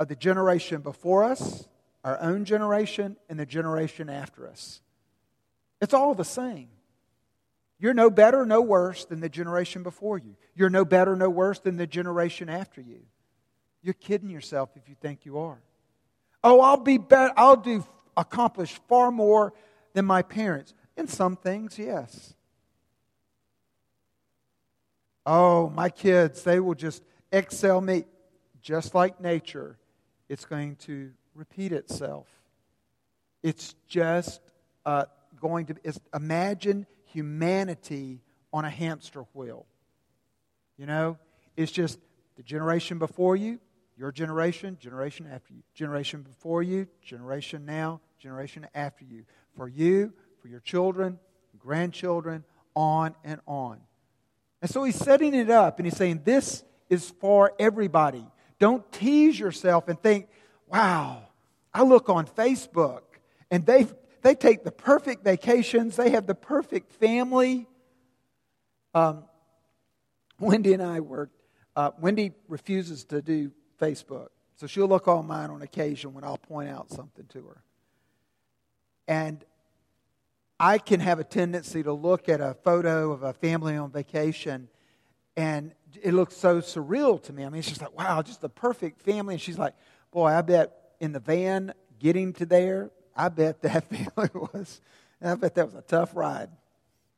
of 0.00 0.08
the 0.08 0.16
generation 0.16 0.80
before 0.80 1.22
us, 1.22 1.68
our 2.02 2.18
own 2.22 2.46
generation, 2.46 3.18
and 3.28 3.38
the 3.38 3.44
generation 3.44 4.08
after 4.08 4.48
us. 4.48 4.80
It's 5.82 5.92
all 5.92 6.14
the 6.14 6.24
same. 6.24 6.68
You're 7.78 7.92
no 7.92 8.08
better, 8.08 8.46
no 8.46 8.62
worse 8.62 9.04
than 9.04 9.20
the 9.20 9.28
generation 9.28 9.82
before 9.82 10.16
you. 10.16 10.36
You're 10.54 10.70
no 10.70 10.86
better, 10.86 11.14
no 11.14 11.28
worse 11.28 11.58
than 11.58 11.76
the 11.76 11.86
generation 11.86 12.48
after 12.48 12.80
you. 12.80 13.00
You're 13.82 13.92
kidding 13.92 14.30
yourself 14.30 14.70
if 14.74 14.88
you 14.88 14.94
think 14.98 15.26
you 15.26 15.36
are. 15.40 15.60
Oh, 16.42 16.62
I'll 16.62 16.78
be 16.78 16.96
better. 16.96 17.34
I'll 17.36 17.56
do 17.56 17.84
accomplish 18.16 18.72
far 18.88 19.10
more 19.10 19.52
than 19.92 20.06
my 20.06 20.22
parents. 20.22 20.72
In 20.96 21.08
some 21.08 21.36
things, 21.36 21.78
yes. 21.78 22.32
Oh, 25.26 25.70
my 25.70 25.88
kids, 25.88 26.42
they 26.42 26.60
will 26.60 26.74
just 26.74 27.02
excel 27.32 27.80
me. 27.80 28.04
Just 28.62 28.94
like 28.94 29.20
nature, 29.20 29.78
it's 30.28 30.44
going 30.44 30.76
to 30.76 31.10
repeat 31.34 31.72
itself. 31.72 32.26
It's 33.42 33.74
just 33.86 34.40
uh, 34.86 35.04
going 35.40 35.66
to 35.66 35.76
imagine 36.14 36.86
humanity 37.04 38.22
on 38.52 38.64
a 38.64 38.70
hamster 38.70 39.26
wheel. 39.34 39.66
You 40.78 40.86
know, 40.86 41.18
it's 41.56 41.72
just 41.72 41.98
the 42.36 42.42
generation 42.42 42.98
before 42.98 43.36
you, 43.36 43.60
your 43.96 44.10
generation, 44.10 44.76
generation 44.80 45.28
after 45.30 45.52
you, 45.52 45.62
generation 45.74 46.22
before 46.22 46.62
you, 46.62 46.88
generation 47.02 47.64
now, 47.64 48.00
generation 48.18 48.66
after 48.74 49.04
you. 49.04 49.24
For 49.56 49.68
you, 49.68 50.12
for 50.42 50.48
your 50.48 50.60
children, 50.60 51.18
grandchildren, 51.58 52.44
on 52.74 53.14
and 53.22 53.40
on. 53.46 53.80
And 54.64 54.70
so 54.70 54.82
he's 54.82 54.96
setting 54.96 55.34
it 55.34 55.50
up 55.50 55.78
and 55.78 55.84
he's 55.84 55.94
saying, 55.94 56.22
This 56.24 56.64
is 56.88 57.10
for 57.20 57.52
everybody. 57.58 58.26
Don't 58.58 58.90
tease 58.92 59.38
yourself 59.38 59.88
and 59.88 60.00
think, 60.00 60.26
wow, 60.66 61.22
I 61.74 61.82
look 61.82 62.08
on 62.08 62.26
Facebook 62.26 63.02
and 63.50 63.66
they've 63.66 63.94
they 64.22 64.34
take 64.34 64.64
the 64.64 64.72
perfect 64.72 65.22
vacations, 65.22 65.96
they 65.96 66.08
have 66.12 66.26
the 66.26 66.34
perfect 66.34 66.94
family. 66.94 67.68
Um, 68.94 69.24
Wendy 70.40 70.72
and 70.72 70.82
I 70.82 71.00
were, 71.00 71.28
uh, 71.76 71.90
Wendy 72.00 72.32
refuses 72.48 73.04
to 73.04 73.20
do 73.20 73.52
Facebook. 73.78 74.28
So 74.56 74.66
she'll 74.66 74.88
look 74.88 75.08
on 75.08 75.26
mine 75.26 75.50
on 75.50 75.60
occasion 75.60 76.14
when 76.14 76.24
I'll 76.24 76.38
point 76.38 76.70
out 76.70 76.88
something 76.88 77.26
to 77.34 77.48
her. 77.48 77.62
And 79.06 79.44
I 80.58 80.78
can 80.78 81.00
have 81.00 81.18
a 81.18 81.24
tendency 81.24 81.82
to 81.82 81.92
look 81.92 82.28
at 82.28 82.40
a 82.40 82.54
photo 82.54 83.12
of 83.12 83.22
a 83.22 83.32
family 83.32 83.76
on 83.76 83.90
vacation 83.90 84.68
and 85.36 85.74
it 86.02 86.14
looks 86.14 86.36
so 86.36 86.60
surreal 86.60 87.22
to 87.24 87.32
me. 87.32 87.44
I 87.44 87.48
mean, 87.48 87.58
it's 87.58 87.68
just 87.68 87.80
like, 87.80 87.96
wow, 87.96 88.22
just 88.22 88.40
the 88.40 88.48
perfect 88.48 89.02
family. 89.02 89.34
And 89.34 89.40
she's 89.40 89.58
like, 89.58 89.74
boy, 90.12 90.26
I 90.26 90.42
bet 90.42 90.72
in 91.00 91.12
the 91.12 91.20
van 91.20 91.72
getting 91.98 92.32
to 92.34 92.46
there, 92.46 92.90
I 93.16 93.28
bet 93.28 93.62
that 93.62 93.84
family 93.88 94.30
was, 94.52 94.80
I 95.20 95.34
bet 95.34 95.54
that 95.56 95.66
was 95.66 95.74
a 95.74 95.82
tough 95.82 96.14
ride. 96.14 96.50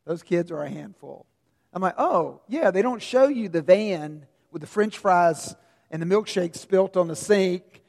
Those 0.06 0.22
kids 0.22 0.50
are 0.50 0.62
a 0.62 0.68
handful. 0.68 1.26
I'm 1.72 1.82
like, 1.82 1.96
oh, 1.98 2.40
yeah, 2.48 2.70
they 2.70 2.80
don't 2.80 3.02
show 3.02 3.28
you 3.28 3.48
the 3.48 3.60
van 3.60 4.26
with 4.50 4.62
the 4.62 4.68
french 4.68 4.96
fries 4.96 5.54
and 5.90 6.00
the 6.00 6.06
milkshake 6.06 6.56
spilt 6.56 6.96
on 6.96 7.08
the 7.08 7.16
sink, 7.16 7.82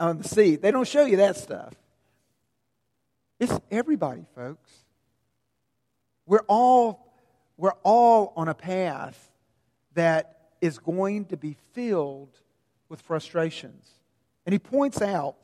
on 0.00 0.18
the 0.18 0.26
seat. 0.26 0.62
They 0.62 0.70
don't 0.70 0.88
show 0.88 1.04
you 1.04 1.18
that 1.18 1.36
stuff. 1.36 1.74
It's 3.38 3.52
everybody, 3.70 4.24
folks. 4.34 4.72
We're 6.28 6.44
all, 6.46 7.10
we're 7.56 7.72
all 7.82 8.34
on 8.36 8.48
a 8.48 8.54
path 8.54 9.32
that 9.94 10.50
is 10.60 10.78
going 10.78 11.24
to 11.26 11.38
be 11.38 11.56
filled 11.72 12.38
with 12.90 13.00
frustrations. 13.00 13.88
And 14.44 14.52
he 14.52 14.58
points 14.58 15.00
out 15.00 15.36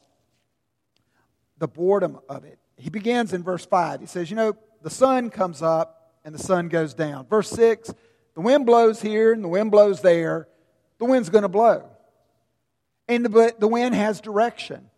the 1.58 1.66
boredom 1.66 2.20
of 2.28 2.44
it. 2.44 2.58
He 2.76 2.90
begins 2.90 3.32
in 3.32 3.42
verse 3.42 3.64
5. 3.64 4.00
He 4.00 4.06
says, 4.06 4.28
You 4.28 4.36
know, 4.36 4.56
the 4.82 4.90
sun 4.90 5.30
comes 5.30 5.62
up 5.62 6.12
and 6.22 6.34
the 6.34 6.38
sun 6.38 6.68
goes 6.68 6.92
down. 6.92 7.26
Verse 7.26 7.48
6 7.50 7.92
the 8.34 8.40
wind 8.40 8.66
blows 8.66 9.00
here 9.00 9.32
and 9.32 9.42
the 9.42 9.48
wind 9.48 9.70
blows 9.70 10.02
there. 10.02 10.48
The 10.98 11.04
wind's 11.04 11.30
going 11.30 11.42
to 11.42 11.48
blow. 11.48 11.88
And 13.08 13.24
the, 13.24 13.54
the 13.58 13.68
wind 13.68 13.94
has 13.94 14.20
direction. 14.20 14.90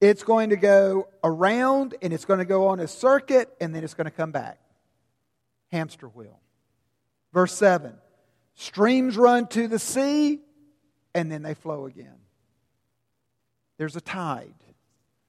It's 0.00 0.22
going 0.22 0.50
to 0.50 0.56
go 0.56 1.08
around 1.24 1.94
and 2.02 2.12
it's 2.12 2.24
going 2.24 2.38
to 2.38 2.44
go 2.44 2.68
on 2.68 2.80
a 2.80 2.86
circuit 2.86 3.48
and 3.60 3.74
then 3.74 3.82
it's 3.82 3.94
going 3.94 4.04
to 4.06 4.10
come 4.10 4.30
back. 4.30 4.60
Hamster 5.72 6.08
wheel. 6.08 6.40
Verse 7.32 7.52
7 7.52 7.94
Streams 8.54 9.16
run 9.16 9.46
to 9.48 9.68
the 9.68 9.78
sea 9.78 10.40
and 11.14 11.30
then 11.30 11.42
they 11.42 11.54
flow 11.54 11.86
again. 11.86 12.18
There's 13.78 13.96
a 13.96 14.00
tide, 14.00 14.54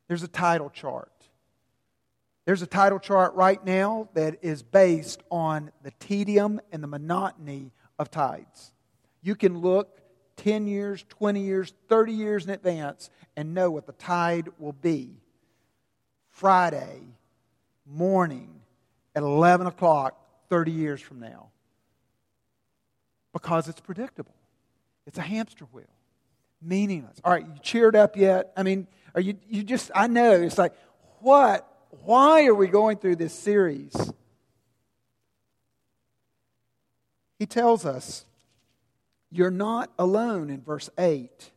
there's 0.08 0.24
a 0.24 0.28
tidal 0.28 0.70
chart. 0.70 1.12
There's 2.46 2.62
a 2.62 2.68
tidal 2.68 3.00
chart 3.00 3.36
right 3.36 3.62
now 3.66 4.08
that 4.14 4.38
is 4.42 4.64
based 4.64 5.22
on 5.30 5.70
the 5.84 5.92
tedium 6.00 6.62
and 6.72 6.82
the 6.82 6.88
monotony 6.88 7.74
of 8.00 8.10
tides. 8.10 8.72
You 9.22 9.36
can 9.36 9.58
look 9.58 9.97
10 10.38 10.68
years, 10.68 11.04
20 11.10 11.42
years, 11.42 11.74
30 11.90 12.14
years 12.14 12.46
in 12.46 12.52
advance 12.52 13.10
and 13.36 13.54
know 13.54 13.70
what 13.70 13.86
the 13.86 13.94
tide 13.94 14.50
will 14.60 14.74
be. 14.74 15.12
Friday 16.30 17.02
morning 17.86 18.62
at 19.16 19.24
11 19.24 19.68
o'clock, 19.68 20.20
30 20.50 20.72
years 20.72 21.02
from 21.02 21.20
now. 21.20 21.50
Because 23.34 23.68
it's 23.68 23.82
predictable, 23.82 24.36
it's 25.06 25.18
a 25.18 25.22
hamster 25.22 25.66
wheel 25.72 25.86
meaningless. 26.62 27.20
All 27.24 27.32
right, 27.32 27.46
you 27.46 27.54
cheered 27.62 27.96
up 27.96 28.18
yet? 28.18 28.52
I 28.56 28.64
mean, 28.64 28.88
are 29.16 29.22
you, 29.22 29.38
you 29.48 29.64
just, 29.64 29.92
I 29.94 30.08
know, 30.08 30.34
it's 30.34 30.58
like, 30.58 30.74
what? 31.20 31.68
Why 32.04 32.46
are 32.46 32.56
we 32.56 32.68
going 32.68 32.98
through 32.98 33.18
this 33.18 33.34
series? 33.34 33.94
He 37.40 37.46
tells 37.46 37.86
us, 37.86 38.26
you're 39.32 39.52
not 39.52 39.92
alone 40.00 40.50
in 40.50 40.62
verse 40.62 40.90
8. 40.98 41.52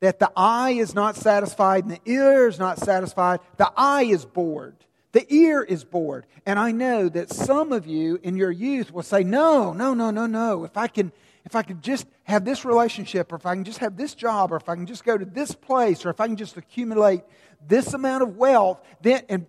That 0.00 0.18
the 0.18 0.30
eye 0.36 0.72
is 0.72 0.94
not 0.94 1.16
satisfied 1.16 1.84
and 1.84 1.92
the 1.92 2.10
ear 2.10 2.48
is 2.48 2.58
not 2.58 2.78
satisfied. 2.78 3.40
The 3.56 3.72
eye 3.76 4.04
is 4.04 4.24
bored. 4.24 4.76
The 5.12 5.26
ear 5.34 5.62
is 5.62 5.84
bored. 5.84 6.26
And 6.46 6.58
I 6.58 6.70
know 6.70 7.08
that 7.08 7.30
some 7.30 7.72
of 7.72 7.86
you 7.86 8.20
in 8.22 8.36
your 8.36 8.50
youth 8.50 8.92
will 8.92 9.02
say, 9.02 9.24
No, 9.24 9.72
no, 9.72 9.94
no, 9.94 10.10
no, 10.10 10.26
no. 10.26 10.64
If 10.64 10.76
I 10.76 10.86
can, 10.86 11.12
if 11.44 11.56
I 11.56 11.62
could 11.62 11.82
just 11.82 12.06
have 12.24 12.44
this 12.44 12.64
relationship, 12.64 13.32
or 13.32 13.36
if 13.36 13.46
I 13.46 13.54
can 13.54 13.64
just 13.64 13.78
have 13.78 13.96
this 13.96 14.14
job, 14.14 14.52
or 14.52 14.56
if 14.56 14.68
I 14.68 14.74
can 14.76 14.86
just 14.86 15.04
go 15.04 15.16
to 15.16 15.24
this 15.24 15.52
place, 15.52 16.04
or 16.04 16.10
if 16.10 16.20
I 16.20 16.26
can 16.26 16.36
just 16.36 16.56
accumulate 16.56 17.22
this 17.66 17.94
amount 17.94 18.22
of 18.22 18.36
wealth, 18.36 18.80
then, 19.00 19.22
and 19.28 19.46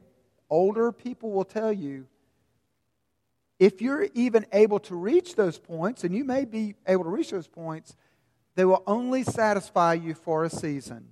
older 0.50 0.92
people 0.92 1.32
will 1.32 1.46
tell 1.46 1.72
you, 1.72 2.08
if 3.60 3.82
you're 3.82 4.08
even 4.14 4.46
able 4.54 4.80
to 4.80 4.96
reach 4.96 5.36
those 5.36 5.60
points, 5.60 6.04
and 6.04 6.16
you 6.16 6.24
may 6.24 6.46
be 6.46 6.76
able 6.88 7.04
to 7.04 7.10
reach 7.10 7.32
those 7.32 7.48
points, 7.48 7.96
they 8.56 8.66
will 8.66 8.84
only 8.88 9.24
satisfy 9.24 9.94
you 9.94 10.14
for 10.14 10.46
a 10.46 10.50
season. 10.50 11.10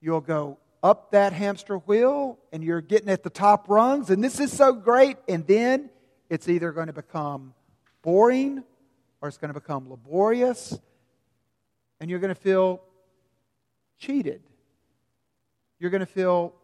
You'll 0.00 0.22
go 0.22 0.58
up 0.82 1.10
that 1.10 1.32
hamster 1.32 1.78
wheel 1.78 2.38
and 2.52 2.62
you're 2.62 2.80
getting 2.80 3.08
at 3.08 3.22
the 3.22 3.30
top 3.30 3.68
rungs, 3.68 4.10
and 4.10 4.24
this 4.24 4.40
is 4.40 4.50
so 4.50 4.72
great, 4.72 5.18
and 5.28 5.46
then 5.46 5.90
it's 6.30 6.48
either 6.48 6.72
going 6.72 6.86
to 6.88 6.92
become 6.92 7.54
boring 8.02 8.64
or 9.20 9.28
it's 9.28 9.36
going 9.38 9.52
to 9.52 9.60
become 9.60 9.90
laborious, 9.90 10.78
and 12.00 12.08
you're 12.10 12.18
going 12.18 12.34
to 12.34 12.40
feel 12.40 12.82
cheated. 13.98 14.42
You're 15.78 15.90
going 15.90 16.00
to 16.00 16.06
feel, 16.06 16.54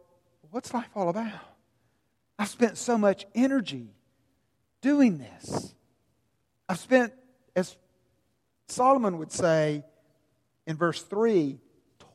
what's 0.51 0.73
life 0.73 0.89
all 0.95 1.09
about? 1.09 1.31
I've 2.39 2.49
spent 2.49 2.77
so 2.77 2.97
much 2.97 3.25
energy 3.35 3.89
doing 4.83 5.17
this. 5.17 5.73
I've 6.69 6.77
spent, 6.77 7.13
as 7.55 7.75
Solomon 8.67 9.17
would 9.17 9.31
say 9.31 9.83
in 10.67 10.77
verse 10.77 11.01
3, 11.01 11.57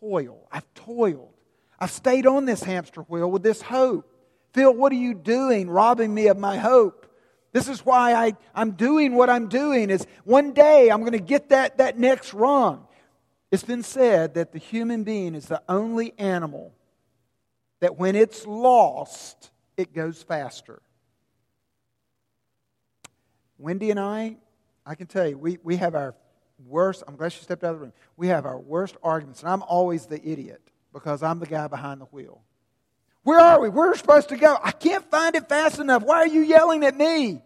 toil. 0.01 0.47
I've 0.53 0.73
toiled. 0.75 1.35
I've 1.81 1.91
stayed 1.91 2.27
on 2.27 2.45
this 2.45 2.63
hamster 2.63 3.01
wheel 3.03 3.31
with 3.31 3.43
this 3.43 3.63
hope. 3.63 4.13
Phil, 4.53 4.73
what 4.73 4.93
are 4.93 4.97
you 4.97 5.15
doing, 5.15 5.69
robbing 5.69 6.15
me 6.15 6.29
of 6.29 6.39
my 6.39 6.59
hope? 6.59 7.07
This 7.53 7.69
is 7.69 7.85
why 7.85 8.15
I, 8.15 8.37
I'm 8.55 8.73
doing 8.73 9.15
what 9.15 9.31
I'm 9.31 9.49
doing, 9.49 9.91
is 9.91 10.07
one 10.25 10.53
day 10.53 10.91
I'm 10.91 11.01
going 11.01 11.13
to 11.13 11.19
get 11.19 11.49
that, 11.49 11.79
that 11.79 11.99
next 11.99 12.35
rung. 12.35 12.87
It's 13.51 13.65
been 13.65 13.83
said 13.83 14.35
that 14.35 14.53
the 14.53 14.59
human 14.59 15.05
being 15.05 15.35
is 15.35 15.47
the 15.47 15.63
only 15.69 16.13
animal 16.19 16.75
that 17.81 17.97
when 17.97 18.15
it's 18.15 18.47
lost, 18.47 19.51
it 19.77 19.95
goes 19.95 20.23
faster. 20.23 20.83
Wendy 23.59 23.91
and 23.91 24.01
I, 24.01 24.37
I 24.87 24.95
can 24.95 25.07
tell 25.07 25.29
you, 25.29 25.37
we, 25.37 25.59
we 25.63 25.77
have 25.77 25.95
our 25.95 26.15
worst, 26.67 27.03
I'm 27.07 27.17
glad 27.17 27.33
she 27.33 27.43
stepped 27.43 27.65
out 27.65 27.75
of 27.75 27.81
the 27.81 27.85
room. 27.87 27.93
We 28.17 28.29
have 28.29 28.47
our 28.47 28.59
worst 28.59 28.97
arguments, 29.03 29.43
and 29.43 29.51
I'm 29.51 29.63
always 29.63 30.07
the 30.07 30.27
idiot 30.27 30.63
because 30.93 31.23
I'm 31.23 31.41
the 31.41 31.47
guy 31.47 31.67
behind 31.67 32.01
the 32.01 32.07
wheel. 32.07 32.43
Where 33.23 33.39
are 33.39 33.61
we? 33.61 33.69
Where 33.69 33.89
are 33.89 33.91
we 33.93 33.99
supposed 33.99 34.31
to 34.31 34.37
go? 34.37 34.57
I 34.63 34.71
can't 34.71 35.09
find 35.11 35.35
it 35.35 35.49
fast 35.49 35.79
enough. 35.79 36.03
Why 36.03 36.19
are 36.19 36.27
you 36.27 36.41
yelling 36.41 36.85
at 36.85 36.97
me? 36.97 37.43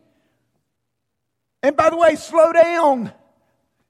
And 1.62 1.76
by 1.76 1.90
the 1.90 1.96
way, 1.96 2.14
slow 2.16 2.52
down. 2.52 3.12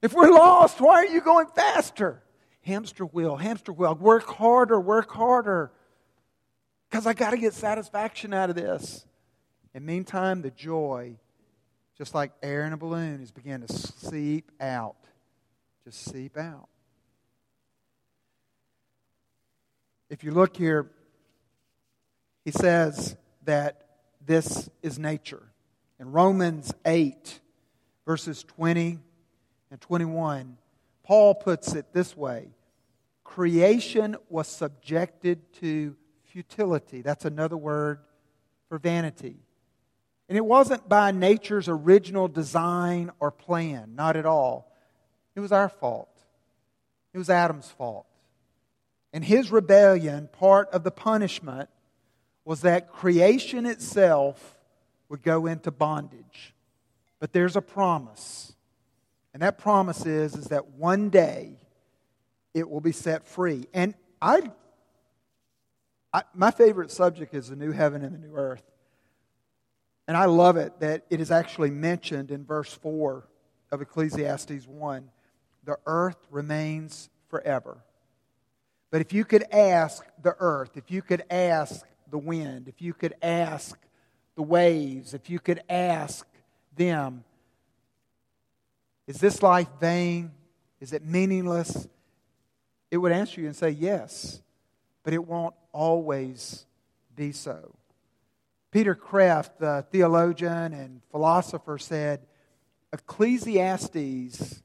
If 0.01 0.13
we're 0.13 0.31
lost, 0.31 0.81
why 0.81 0.95
are 0.95 1.05
you 1.05 1.21
going 1.21 1.47
faster? 1.47 2.23
Hamster 2.61 3.05
wheel, 3.05 3.35
hamster 3.35 3.73
wheel. 3.73 3.95
Work 3.95 4.27
harder, 4.27 4.79
work 4.79 5.11
harder. 5.11 5.71
Because 6.89 7.05
I 7.05 7.13
got 7.13 7.31
to 7.31 7.37
get 7.37 7.53
satisfaction 7.53 8.33
out 8.33 8.49
of 8.49 8.55
this. 8.55 9.05
And 9.73 9.85
meantime, 9.85 10.41
the 10.41 10.51
joy 10.51 11.17
just 11.97 12.13
like 12.15 12.31
air 12.41 12.65
in 12.65 12.73
a 12.73 12.77
balloon, 12.77 13.21
is 13.21 13.31
beginning 13.31 13.67
to 13.67 13.73
seep 13.73 14.51
out. 14.59 14.95
Just 15.85 16.05
seep 16.11 16.37
out. 16.37 16.67
If 20.09 20.23
you 20.23 20.31
look 20.31 20.55
here, 20.55 20.91
he 22.45 22.51
says 22.51 23.15
that 23.45 23.83
this 24.25 24.69
is 24.81 24.99
nature. 24.99 25.43
In 25.99 26.11
Romans 26.11 26.73
8, 26.85 27.39
verses 28.05 28.43
20 28.43 28.99
and 29.71 29.81
21, 29.81 30.57
Paul 31.03 31.35
puts 31.35 31.73
it 31.73 31.93
this 31.93 32.15
way 32.15 32.49
Creation 33.23 34.15
was 34.29 34.47
subjected 34.47 35.51
to 35.53 35.95
futility. 36.25 37.01
That's 37.01 37.25
another 37.25 37.57
word 37.57 37.99
for 38.69 38.77
vanity. 38.77 39.37
And 40.33 40.37
it 40.39 40.45
wasn't 40.45 40.89
by 40.89 41.11
nature's 41.11 41.69
original 41.69 42.27
design 42.27 43.11
or 43.19 43.29
plan, 43.29 43.93
not 43.93 44.17
at 44.17 44.25
all. 44.25 44.67
It 45.35 45.41
was 45.41 45.51
our 45.51 45.69
fault. 45.69 46.09
It 47.13 47.19
was 47.19 47.29
Adam's 47.29 47.69
fault. 47.69 48.07
And 49.13 49.23
his 49.23 49.51
rebellion, 49.51 50.27
part 50.33 50.71
of 50.71 50.83
the 50.83 50.89
punishment, 50.89 51.69
was 52.45 52.61
that 52.61 52.91
creation 52.91 53.67
itself 53.67 54.57
would 55.07 55.21
go 55.21 55.45
into 55.45 55.69
bondage. 55.69 56.55
But 57.19 57.31
there's 57.31 57.55
a 57.55 57.61
promise. 57.61 58.55
And 59.35 59.43
that 59.43 59.59
promise 59.59 60.03
is, 60.03 60.33
is 60.33 60.45
that 60.45 60.71
one 60.71 61.11
day 61.11 61.59
it 62.55 62.67
will 62.67 62.81
be 62.81 62.91
set 62.91 63.27
free. 63.27 63.67
And 63.71 63.93
I, 64.19 64.49
I 66.11 66.23
my 66.33 66.49
favorite 66.49 66.89
subject 66.89 67.35
is 67.35 67.49
the 67.49 67.55
new 67.55 67.71
heaven 67.71 68.03
and 68.03 68.15
the 68.15 68.27
new 68.27 68.33
earth. 68.35 68.63
And 70.07 70.17
I 70.17 70.25
love 70.25 70.57
it 70.57 70.79
that 70.79 71.05
it 71.09 71.21
is 71.21 71.31
actually 71.31 71.71
mentioned 71.71 72.31
in 72.31 72.45
verse 72.45 72.73
4 72.73 73.27
of 73.71 73.81
Ecclesiastes 73.81 74.67
1 74.67 75.09
the 75.65 75.77
earth 75.85 76.17
remains 76.29 77.09
forever. 77.29 77.77
But 78.91 79.01
if 79.01 79.13
you 79.13 79.25
could 79.25 79.43
ask 79.51 80.03
the 80.21 80.35
earth, 80.39 80.71
if 80.75 80.91
you 80.91 81.01
could 81.01 81.23
ask 81.29 81.85
the 82.11 82.17
wind, 82.17 82.67
if 82.67 82.81
you 82.81 82.93
could 82.93 83.15
ask 83.21 83.79
the 84.35 84.43
waves, 84.43 85.13
if 85.13 85.29
you 85.29 85.39
could 85.39 85.61
ask 85.69 86.27
them, 86.75 87.23
is 89.07 89.19
this 89.19 89.41
life 89.41 89.67
vain? 89.79 90.31
Is 90.79 90.93
it 90.93 91.05
meaningless? 91.05 91.87
It 92.91 92.97
would 92.97 93.11
answer 93.11 93.41
you 93.41 93.47
and 93.47 93.55
say 93.55 93.71
yes, 93.71 94.41
but 95.03 95.13
it 95.13 95.25
won't 95.25 95.55
always 95.71 96.65
be 97.15 97.31
so. 97.31 97.73
Peter 98.73 98.95
Kreeft, 98.95 99.59
the 99.59 99.85
theologian 99.91 100.73
and 100.73 101.01
philosopher, 101.11 101.77
said 101.77 102.25
Ecclesiastes, 102.91 104.63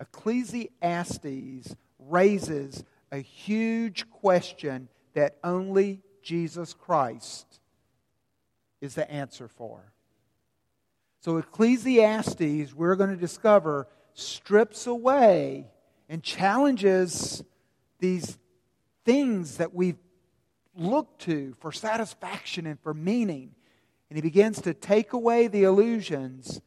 Ecclesiastes 0.00 1.76
raises 2.00 2.84
a 3.12 3.18
huge 3.18 4.10
question 4.10 4.88
that 5.14 5.36
only 5.44 6.02
Jesus 6.20 6.74
Christ 6.74 7.60
is 8.80 8.96
the 8.96 9.08
answer 9.08 9.46
for. 9.46 9.92
So, 11.20 11.36
Ecclesiastes, 11.36 12.74
we're 12.74 12.96
going 12.96 13.10
to 13.10 13.16
discover, 13.16 13.86
strips 14.14 14.88
away 14.88 15.68
and 16.08 16.24
challenges 16.24 17.44
these 18.00 18.36
things 19.04 19.58
that 19.58 19.72
we've 19.72 19.96
look 20.78 21.18
to 21.18 21.54
for 21.60 21.72
satisfaction 21.72 22.66
and 22.66 22.78
for 22.80 22.94
meaning. 22.94 23.54
And 24.08 24.16
he 24.16 24.22
begins 24.22 24.62
to 24.62 24.72
take 24.72 25.12
away 25.12 25.48
the 25.48 25.64
illusions, 25.64 26.62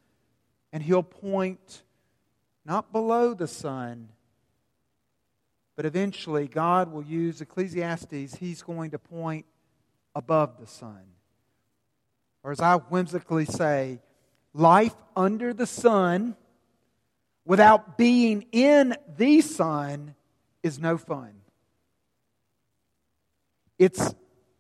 and 0.72 0.84
he'll 0.84 1.02
point 1.02 1.82
not 2.66 2.92
below 2.92 3.34
the 3.34 3.48
sun, 3.48 4.10
but 5.76 5.86
eventually 5.86 6.48
God 6.48 6.92
will 6.92 7.04
use 7.04 7.42
Ecclesiastes, 7.42 8.36
he's 8.36 8.62
going 8.62 8.92
to 8.92 9.00
point 9.00 9.46
above 10.14 10.60
the 10.60 10.68
sun. 10.68 11.02
Or 12.44 12.52
as 12.52 12.60
I 12.60 12.76
whimsically 12.76 13.46
say, 13.46 14.00
life 14.54 14.96
under 15.16 15.54
the 15.54 15.66
sun 15.66 16.36
without 17.46 17.98
being 17.98 18.46
in 18.52 18.96
the 19.18 19.42
sun 19.42 20.16
is 20.62 20.80
no 20.80 20.98
fun. 20.98 21.41
It's 23.82 24.14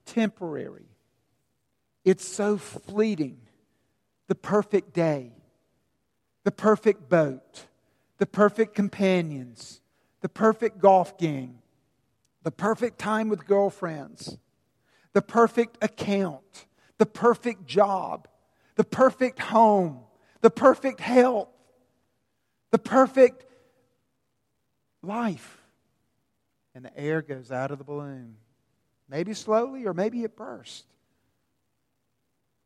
temporary, 0.07 0.87
it's 2.03 2.27
so 2.27 2.57
fleeting. 2.57 3.37
The 4.27 4.33
perfect 4.33 4.95
day, 4.95 5.33
the 6.43 6.51
perfect 6.51 7.07
boat, 7.07 7.67
the 8.17 8.25
perfect 8.25 8.73
companions, 8.73 9.79
the 10.21 10.29
perfect 10.29 10.79
golf 10.79 11.19
game, 11.19 11.59
the 12.41 12.49
perfect 12.49 12.97
time 12.97 13.29
with 13.29 13.45
girlfriends, 13.45 14.39
the 15.13 15.21
perfect 15.21 15.77
account, 15.83 16.65
the 16.97 17.05
perfect 17.05 17.67
job, 17.67 18.27
the 18.75 18.83
perfect 18.83 19.37
home, 19.37 19.99
the 20.39 20.49
perfect 20.49 20.99
health, 20.99 21.49
the 22.71 22.79
perfect 22.79 23.45
life. 25.03 25.61
And 26.73 26.83
the 26.83 26.97
air 26.97 27.21
goes 27.21 27.51
out 27.51 27.69
of 27.69 27.77
the 27.77 27.83
balloon. 27.83 28.37
Maybe 29.11 29.33
slowly 29.33 29.85
or 29.85 29.93
maybe 29.93 30.23
it 30.23 30.37
burst. 30.37 30.85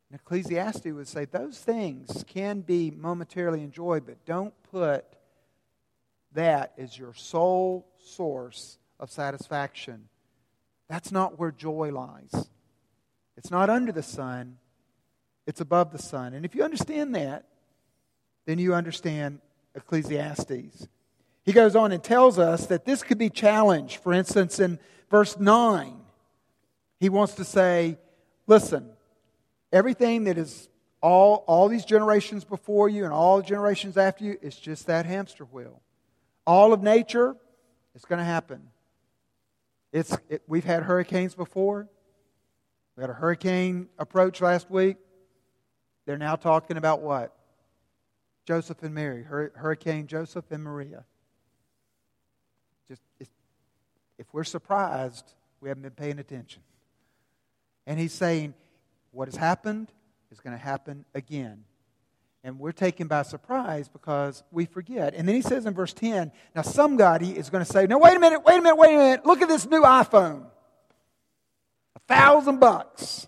And 0.10 0.20
Ecclesiastes 0.20 0.86
would 0.86 1.08
say 1.08 1.26
those 1.26 1.58
things 1.58 2.24
can 2.28 2.62
be 2.62 2.92
momentarily 2.92 3.64
enjoyed, 3.64 4.06
but 4.06 4.24
don't 4.26 4.54
put 4.72 5.04
that 6.34 6.74
as 6.78 6.98
your 6.98 7.16
sole 7.16 7.88
source 7.98 8.78
of 9.00 9.10
satisfaction. 9.10 10.08
That's 10.88 11.12
not 11.12 11.40
where 11.40 11.52
joy 11.52 11.92
lies. 11.92 12.48
It's 13.36 13.50
not 13.50 13.72
under 13.72 13.92
the 13.92 14.04
sun, 14.04 14.58
it's 15.48 15.62
above 15.62 15.92
the 15.92 16.02
sun. 16.02 16.34
And 16.34 16.46
if 16.46 16.54
you 16.54 16.64
understand 16.64 17.16
that, 17.16 17.46
then 18.46 18.60
you 18.60 18.76
understand 18.76 19.40
Ecclesiastes. 19.74 20.88
He 21.44 21.52
goes 21.52 21.76
on 21.76 21.92
and 21.92 22.04
tells 22.04 22.38
us 22.38 22.68
that 22.68 22.86
this 22.86 23.04
could 23.04 23.18
be 23.18 23.30
challenged. 23.30 23.98
For 23.98 24.14
instance, 24.14 24.60
in 24.60 24.80
verse 25.10 25.38
9, 25.40 26.05
he 27.06 27.10
wants 27.10 27.36
to 27.36 27.44
say, 27.44 28.00
listen, 28.48 28.90
everything 29.72 30.24
that 30.24 30.40
is 30.40 30.70
all, 31.04 31.44
all 31.46 31.68
these 31.68 31.86
generations 31.86 32.44
before 32.44 32.90
you 32.90 33.04
and 33.04 33.14
all 33.14 33.38
the 33.38 33.44
generations 33.44 33.96
after 33.96 34.24
you, 34.24 34.40
it's 34.42 34.58
just 34.58 34.88
that 34.88 35.06
hamster 35.06 35.46
wheel. 35.46 35.84
All 36.48 36.74
of 36.74 36.82
nature, 36.82 37.36
it's 37.94 38.06
going 38.06 38.18
to 38.18 38.26
happen. 38.26 38.72
It's, 39.94 40.18
it, 40.30 40.42
we've 40.48 40.64
had 40.64 40.82
hurricanes 40.82 41.36
before. 41.36 41.88
We 42.98 43.02
had 43.02 43.12
a 43.12 43.14
hurricane 43.14 43.88
approach 44.00 44.42
last 44.42 44.72
week. 44.72 44.98
They're 46.08 46.18
now 46.18 46.38
talking 46.38 46.76
about 46.76 47.04
what? 47.04 47.36
Joseph 48.48 48.82
and 48.82 48.96
Mary, 48.96 49.22
Hurricane 49.22 50.08
Joseph 50.08 50.46
and 50.50 50.64
Maria. 50.64 51.06
Just 52.88 53.04
if 54.18 54.26
we're 54.34 54.44
surprised, 54.44 55.36
we 55.62 55.70
haven't 55.70 55.84
been 55.84 55.92
paying 55.92 56.18
attention. 56.18 56.64
And 57.88 58.00
he's 58.00 58.14
saying, 58.14 58.54
what 59.12 59.28
has 59.28 59.36
happened 59.36 59.92
is 60.32 60.40
going 60.40 60.58
to 60.58 60.64
happen 60.64 61.06
again. 61.14 61.64
And 62.44 62.60
we're 62.60 62.72
taken 62.72 63.08
by 63.08 63.24
surprise 63.24 63.88
because 63.88 64.44
we 64.52 64.66
forget. 64.66 65.16
And 65.16 65.28
then 65.28 65.36
he 65.36 65.42
says 65.42 65.66
in 65.66 65.74
verse 65.74 65.94
10, 65.94 66.32
now 66.56 66.62
some 66.62 66.74
somebody 66.74 67.36
is 67.36 67.50
going 67.50 67.66
to 67.66 67.72
say, 67.72 67.88
no, 67.88 67.98
wait 67.98 68.16
a 68.16 68.20
minute, 68.20 68.44
wait 68.46 68.60
a 68.60 68.62
minute, 68.62 68.76
wait 68.76 68.94
a 68.94 68.98
minute. 68.98 69.26
Look 69.26 69.42
at 69.42 69.48
this 69.48 69.66
new 69.66 69.82
iPhone. 69.82 70.46
A 71.96 72.00
thousand 72.08 72.60
bucks. 72.60 73.28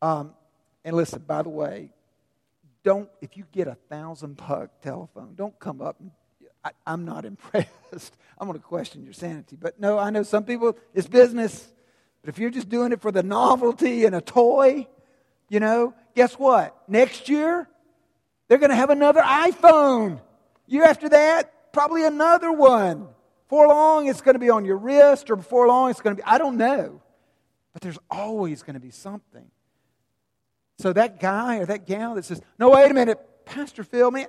Um, 0.00 0.34
and 0.84 0.94
listen, 0.94 1.22
by 1.26 1.42
the 1.42 1.48
way, 1.48 1.90
don't, 2.84 3.08
if 3.20 3.36
you 3.36 3.44
get 3.50 3.66
a 3.66 3.76
thousand 3.88 4.36
buck 4.36 4.80
telephone, 4.82 5.34
don't 5.34 5.58
come 5.58 5.80
up 5.80 6.00
I, 6.64 6.70
I'm 6.86 7.04
not 7.04 7.24
impressed. 7.24 8.16
I'm 8.38 8.48
going 8.48 8.58
to 8.58 8.64
question 8.64 9.04
your 9.04 9.12
sanity. 9.12 9.56
But 9.56 9.78
no, 9.78 9.98
I 9.98 10.10
know 10.10 10.22
some 10.22 10.44
people, 10.44 10.76
it's 10.94 11.06
business. 11.06 11.68
But 12.24 12.32
if 12.32 12.38
you're 12.38 12.50
just 12.50 12.70
doing 12.70 12.92
it 12.92 13.02
for 13.02 13.12
the 13.12 13.22
novelty 13.22 14.06
and 14.06 14.14
a 14.14 14.22
toy, 14.22 14.86
you 15.50 15.60
know, 15.60 15.92
guess 16.14 16.34
what? 16.34 16.74
Next 16.88 17.28
year, 17.28 17.68
they're 18.48 18.56
going 18.56 18.70
to 18.70 18.76
have 18.76 18.88
another 18.88 19.20
iPhone. 19.20 20.22
Year 20.66 20.84
after 20.84 21.10
that, 21.10 21.72
probably 21.74 22.06
another 22.06 22.50
one. 22.50 23.08
Before 23.42 23.68
long, 23.68 24.08
it's 24.08 24.22
going 24.22 24.36
to 24.36 24.38
be 24.38 24.48
on 24.48 24.64
your 24.64 24.78
wrist, 24.78 25.28
or 25.28 25.36
before 25.36 25.68
long, 25.68 25.90
it's 25.90 26.00
going 26.00 26.16
to 26.16 26.22
be, 26.22 26.26
I 26.26 26.38
don't 26.38 26.56
know. 26.56 27.02
But 27.74 27.82
there's 27.82 27.98
always 28.10 28.62
going 28.62 28.74
to 28.74 28.80
be 28.80 28.90
something. 28.90 29.44
So 30.78 30.94
that 30.94 31.20
guy 31.20 31.58
or 31.58 31.66
that 31.66 31.86
gal 31.86 32.14
that 32.14 32.24
says, 32.24 32.40
No, 32.58 32.70
wait 32.70 32.90
a 32.90 32.94
minute, 32.94 33.18
Pastor 33.44 33.84
Phil, 33.84 34.10
man, 34.10 34.28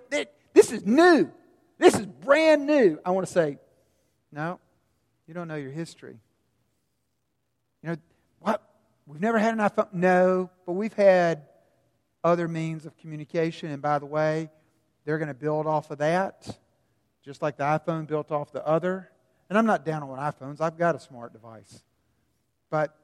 this 0.53 0.73
is 0.73 0.85
new. 0.85 1.31
This 1.77 1.95
is 1.95 2.05
brand 2.05 2.67
new. 2.67 2.99
I 3.05 3.11
want 3.11 3.25
to 3.25 3.31
say, 3.31 3.57
No, 4.33 4.59
you 5.27 5.33
don't 5.33 5.47
know 5.47 5.55
your 5.55 5.71
history. 5.71 6.19
You 7.85 7.91
know, 7.91 7.97
what? 8.39 8.67
We've 9.05 9.21
never 9.21 9.37
had 9.37 9.53
an 9.53 9.59
iPhone. 9.59 9.93
No, 9.93 10.49
but 10.65 10.73
we've 10.73 10.93
had 10.93 11.43
other 12.23 12.47
means 12.47 12.87
of 12.87 12.97
communication. 12.97 13.69
And 13.69 13.79
by 13.79 13.99
the 13.99 14.07
way, 14.07 14.49
they're 15.05 15.19
going 15.19 15.27
to 15.27 15.35
build 15.35 15.67
off 15.67 15.91
of 15.91 15.99
that, 15.99 16.47
just 17.23 17.43
like 17.43 17.57
the 17.57 17.63
iPhone 17.63 18.07
built 18.07 18.31
off 18.31 18.51
the 18.51 18.65
other. 18.65 19.11
And 19.51 19.59
I'm 19.59 19.67
not 19.67 19.85
down 19.85 20.01
on 20.01 20.17
iPhones, 20.17 20.61
I've 20.61 20.79
got 20.79 20.95
a 20.95 20.99
smart 20.99 21.31
device. 21.31 21.83
But 22.71 22.97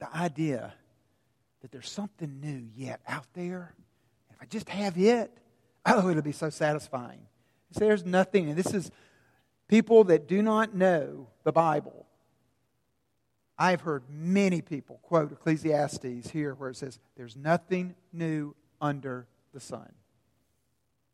the 0.00 0.12
idea 0.12 0.74
that 1.62 1.70
there's 1.70 1.88
something 1.88 2.40
new 2.40 2.66
yet 2.74 3.00
out 3.06 3.26
there, 3.34 3.76
if 4.30 4.42
I 4.42 4.46
just 4.46 4.68
have 4.70 4.98
it, 4.98 5.30
oh, 5.86 6.08
it'll 6.10 6.20
be 6.20 6.32
so 6.32 6.50
satisfying. 6.50 7.20
See, 7.70 7.84
there's 7.84 8.04
nothing, 8.04 8.48
and 8.48 8.58
this 8.58 8.74
is 8.74 8.90
people 9.68 10.02
that 10.04 10.26
do 10.26 10.42
not 10.42 10.74
know 10.74 11.28
the 11.44 11.52
Bible 11.52 12.05
I've 13.58 13.80
heard 13.80 14.04
many 14.10 14.60
people 14.60 15.00
quote 15.02 15.32
Ecclesiastes 15.32 16.30
here 16.30 16.54
where 16.54 16.70
it 16.70 16.76
says, 16.76 16.98
There's 17.16 17.36
nothing 17.36 17.94
new 18.12 18.54
under 18.80 19.26
the 19.54 19.60
sun. 19.60 19.92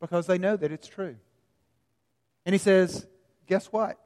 Because 0.01 0.27
they 0.27 0.39
know 0.39 0.57
that 0.57 0.73
it's 0.73 0.89
true. 0.89 1.17
And 2.45 2.53
he 2.53 2.59
says, 2.59 3.07
Guess 3.47 3.67
what? 3.67 3.99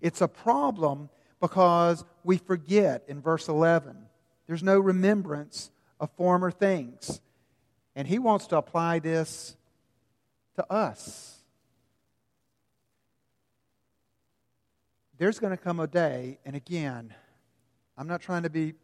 It's 0.00 0.20
a 0.20 0.28
problem 0.28 1.08
because 1.40 2.04
we 2.24 2.38
forget 2.38 3.04
in 3.06 3.20
verse 3.20 3.48
11. 3.48 3.96
There's 4.46 4.62
no 4.62 4.78
remembrance 4.80 5.70
of 6.00 6.10
former 6.16 6.50
things. 6.50 7.20
And 7.94 8.08
he 8.08 8.18
wants 8.18 8.48
to 8.48 8.56
apply 8.56 9.00
this 9.00 9.56
to 10.56 10.72
us. 10.72 11.36
There's 15.18 15.40
going 15.40 15.50
to 15.50 15.62
come 15.62 15.80
a 15.80 15.88
day, 15.88 16.38
and 16.44 16.54
again, 16.54 17.12
I'm 17.98 18.06
not 18.06 18.20
trying 18.20 18.44
to 18.44 18.50
be 18.50 18.74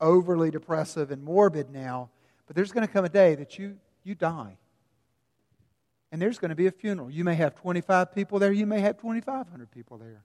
overly 0.00 0.52
depressive 0.52 1.10
and 1.10 1.24
morbid 1.24 1.70
now, 1.70 2.10
but 2.46 2.54
there's 2.54 2.70
going 2.70 2.86
to 2.86 2.92
come 2.92 3.04
a 3.04 3.08
day 3.08 3.34
that 3.34 3.58
you, 3.58 3.76
you 4.04 4.14
die. 4.14 4.58
And 6.12 6.22
there's 6.22 6.38
going 6.38 6.50
to 6.50 6.54
be 6.54 6.68
a 6.68 6.70
funeral. 6.70 7.10
You 7.10 7.24
may 7.24 7.34
have 7.34 7.56
25 7.56 8.14
people 8.14 8.38
there, 8.38 8.52
you 8.52 8.64
may 8.64 8.80
have 8.80 8.96
2,500 8.98 9.70
people 9.72 9.98
there. 9.98 10.22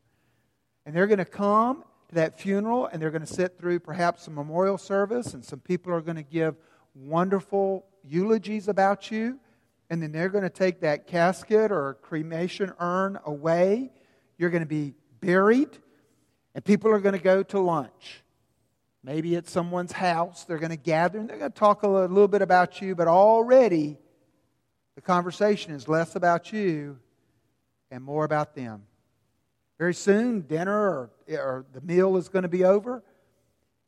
And 0.85 0.95
they're 0.95 1.07
going 1.07 1.17
to 1.17 1.25
come 1.25 1.83
to 2.09 2.15
that 2.15 2.39
funeral 2.39 2.85
and 2.85 3.01
they're 3.01 3.11
going 3.11 3.25
to 3.25 3.33
sit 3.33 3.57
through 3.57 3.79
perhaps 3.79 4.27
a 4.27 4.31
memorial 4.31 4.77
service, 4.77 5.33
and 5.33 5.43
some 5.43 5.59
people 5.59 5.91
are 5.91 6.01
going 6.01 6.17
to 6.17 6.23
give 6.23 6.55
wonderful 6.93 7.85
eulogies 8.03 8.67
about 8.67 9.09
you. 9.09 9.39
And 9.89 10.03
then 10.03 10.11
they're 10.11 10.29
going 10.29 10.43
to 10.43 10.49
take 10.49 10.81
that 10.81 11.07
casket 11.07 11.71
or 11.71 11.95
cremation 12.01 12.73
urn 12.79 13.17
away. 13.25 13.91
You're 14.37 14.49
going 14.49 14.63
to 14.63 14.67
be 14.67 14.93
buried. 15.19 15.79
And 16.57 16.65
people 16.65 16.89
are 16.89 16.99
going 16.99 17.13
to 17.13 17.21
go 17.21 17.43
to 17.43 17.59
lunch. 17.59 18.23
Maybe 19.03 19.35
at 19.35 19.47
someone's 19.47 19.91
house. 19.91 20.43
They're 20.43 20.57
going 20.57 20.71
to 20.71 20.75
gather 20.75 21.19
and 21.19 21.29
they're 21.29 21.37
going 21.37 21.51
to 21.51 21.57
talk 21.57 21.83
a 21.83 21.87
little 21.87 22.27
bit 22.27 22.41
about 22.41 22.81
you, 22.81 22.95
but 22.95 23.07
already 23.07 23.95
the 24.95 25.01
conversation 25.01 25.71
is 25.71 25.87
less 25.87 26.15
about 26.15 26.51
you 26.51 26.97
and 27.91 28.03
more 28.03 28.25
about 28.25 28.55
them. 28.55 28.81
Very 29.77 29.93
soon, 29.93 30.41
dinner 30.41 30.73
or, 30.73 31.11
or 31.29 31.65
the 31.73 31.81
meal 31.81 32.17
is 32.17 32.27
going 32.27 32.41
to 32.41 32.49
be 32.49 32.63
over, 32.63 33.03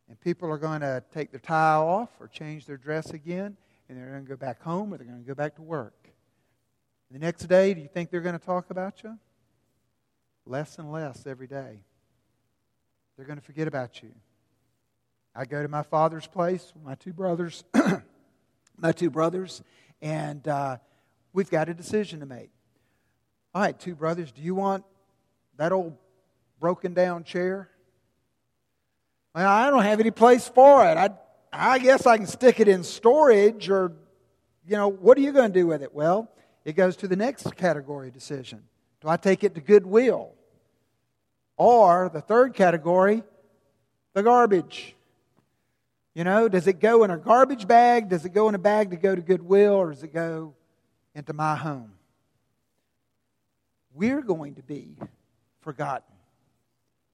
and 0.07 0.21
people 0.21 0.51
are 0.51 0.59
going 0.59 0.81
to 0.81 1.03
take 1.11 1.31
their 1.31 1.39
tie 1.39 1.73
off 1.73 2.09
or 2.19 2.27
change 2.27 2.67
their 2.67 2.77
dress 2.77 3.09
again, 3.09 3.57
and 3.89 3.97
they're 3.97 4.11
going 4.11 4.25
to 4.25 4.29
go 4.29 4.37
back 4.37 4.61
home 4.61 4.93
or 4.93 4.97
they're 4.97 5.07
going 5.07 5.23
to 5.23 5.27
go 5.27 5.33
back 5.33 5.55
to 5.55 5.63
work. 5.63 6.07
The 7.09 7.17
next 7.17 7.47
day, 7.47 7.73
do 7.73 7.81
you 7.81 7.89
think 7.91 8.11
they're 8.11 8.21
going 8.21 8.37
to 8.37 8.45
talk 8.45 8.69
about 8.69 9.01
you? 9.03 9.17
Less 10.45 10.77
and 10.77 10.91
less 10.91 11.25
every 11.25 11.47
day. 11.47 11.79
They're 13.19 13.27
going 13.27 13.37
to 13.37 13.45
forget 13.45 13.67
about 13.67 14.01
you. 14.01 14.11
I 15.35 15.43
go 15.43 15.61
to 15.61 15.67
my 15.67 15.83
father's 15.83 16.25
place 16.25 16.71
with 16.73 16.85
my 16.85 16.95
two 16.95 17.11
brothers, 17.11 17.65
my 18.77 18.93
two 18.93 19.09
brothers, 19.09 19.61
and 20.01 20.47
uh, 20.47 20.77
we've 21.33 21.49
got 21.49 21.67
a 21.67 21.73
decision 21.73 22.21
to 22.21 22.25
make. 22.25 22.49
All 23.53 23.61
right, 23.61 23.77
two 23.77 23.93
brothers, 23.93 24.31
do 24.31 24.41
you 24.41 24.55
want 24.55 24.85
that 25.57 25.73
old 25.73 25.97
broken 26.61 26.93
down 26.93 27.25
chair? 27.25 27.69
Well, 29.35 29.49
I 29.49 29.69
don't 29.69 29.83
have 29.83 29.99
any 29.99 30.11
place 30.11 30.47
for 30.47 30.89
it. 30.89 30.95
I, 30.95 31.09
I 31.51 31.79
guess 31.79 32.05
I 32.05 32.15
can 32.15 32.25
stick 32.25 32.61
it 32.61 32.69
in 32.69 32.85
storage, 32.85 33.69
or, 33.69 33.91
you 34.65 34.77
know, 34.77 34.87
what 34.87 35.17
are 35.17 35.21
you 35.21 35.33
going 35.33 35.51
to 35.51 35.59
do 35.59 35.67
with 35.67 35.83
it? 35.83 35.93
Well, 35.93 36.31
it 36.63 36.77
goes 36.77 36.95
to 36.95 37.07
the 37.09 37.17
next 37.17 37.53
category 37.57 38.11
decision. 38.11 38.63
Do 39.01 39.09
I 39.09 39.17
take 39.17 39.43
it 39.43 39.55
to 39.55 39.61
Goodwill? 39.61 40.35
Or 41.59 42.09
the 42.11 42.21
third 42.21 42.53
category, 42.53 43.21
the 44.13 44.23
garbage. 44.23 44.95
You 46.15 46.23
know, 46.23 46.47
does 46.47 46.67
it 46.67 46.79
go 46.79 47.03
in 47.03 47.11
a 47.11 47.17
garbage 47.17 47.67
bag? 47.67 48.07
Does 48.07 48.23
it 48.23 48.29
go 48.29 48.47
in 48.47 48.55
a 48.55 48.59
bag 48.59 48.91
to 48.91 48.95
go 48.95 49.13
to 49.13 49.21
Goodwill? 49.21 49.73
Or 49.73 49.91
does 49.91 50.01
it 50.01 50.13
go 50.13 50.55
into 51.13 51.33
my 51.33 51.57
home? 51.57 51.91
We're 53.93 54.21
going 54.21 54.55
to 54.55 54.63
be 54.63 54.95
forgotten 55.59 56.15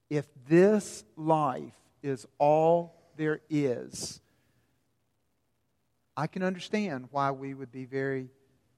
if 0.08 0.26
this 0.48 1.02
life 1.16 1.74
is 2.04 2.24
all 2.38 2.94
there 3.16 3.40
is. 3.50 4.20
I 6.16 6.28
can 6.28 6.44
understand 6.44 7.08
why 7.10 7.32
we 7.32 7.52
would 7.52 7.72
be 7.72 7.84
very 7.84 8.28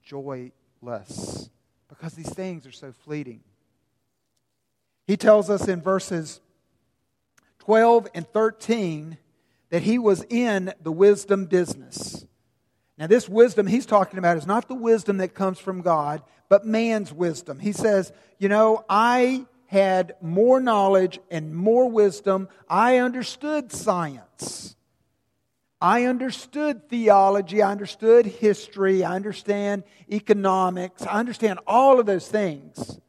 joyless 0.03 1.51
because 1.91 2.15
these 2.15 2.33
things 2.33 2.67
are 2.67 2.73
so 2.73 2.91
fleeting. 3.05 3.43
He 5.09 5.17
tells 5.17 5.49
us 5.49 5.67
in 5.67 5.81
verses 5.81 6.43
12 7.61 8.09
and 8.15 8.29
13 8.29 9.17
that 9.71 9.83
he 9.83 9.99
was 9.99 10.23
in 10.29 10.75
the 10.83 10.93
wisdom 10.93 11.47
business. 11.47 12.27
Now, 12.99 13.07
this 13.07 13.27
wisdom 13.27 13.67
he's 13.67 13.87
talking 13.87 14.19
about 14.19 14.37
is 14.37 14.47
not 14.47 14.69
the 14.69 14.75
wisdom 14.75 15.17
that 15.17 15.35
comes 15.35 15.59
from 15.59 15.81
God, 15.81 16.23
but 16.51 16.67
man's 16.67 17.11
wisdom. 17.11 17.59
He 17.59 17.73
says, 17.73 18.13
You 18.39 18.51
know, 18.51 18.85
I 18.87 19.47
had 19.67 20.15
more 20.21 20.61
knowledge 20.61 21.19
and 21.31 21.55
more 21.55 21.89
wisdom. 21.89 22.49
I 22.69 22.99
understood 22.99 23.73
science. 23.73 24.77
I 25.81 26.05
understood 26.05 26.91
theology. 26.91 27.63
I 27.63 27.71
understood 27.71 28.27
history. 28.27 29.05
I 29.05 29.17
understand 29.17 29.85
economics. 30.13 31.01
I 31.03 31.19
understand 31.19 31.61
all 31.67 31.99
of 31.99 32.05
those 32.05 32.29
things. 32.29 33.01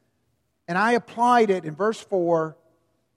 And 0.69 0.77
I 0.77 0.91
applied 0.91 1.49
it 1.49 1.65
in 1.65 1.73
verse 1.73 1.99
4 1.99 2.55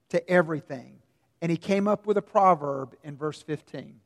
to 0.09 0.29
everything. 0.29 0.95
And 1.39 1.51
he 1.51 1.57
came 1.57 1.87
up 1.87 2.07
with 2.07 2.17
a 2.17 2.21
proverb 2.21 2.95
in 3.03 3.15
verse 3.15 3.43
15. 3.43 3.99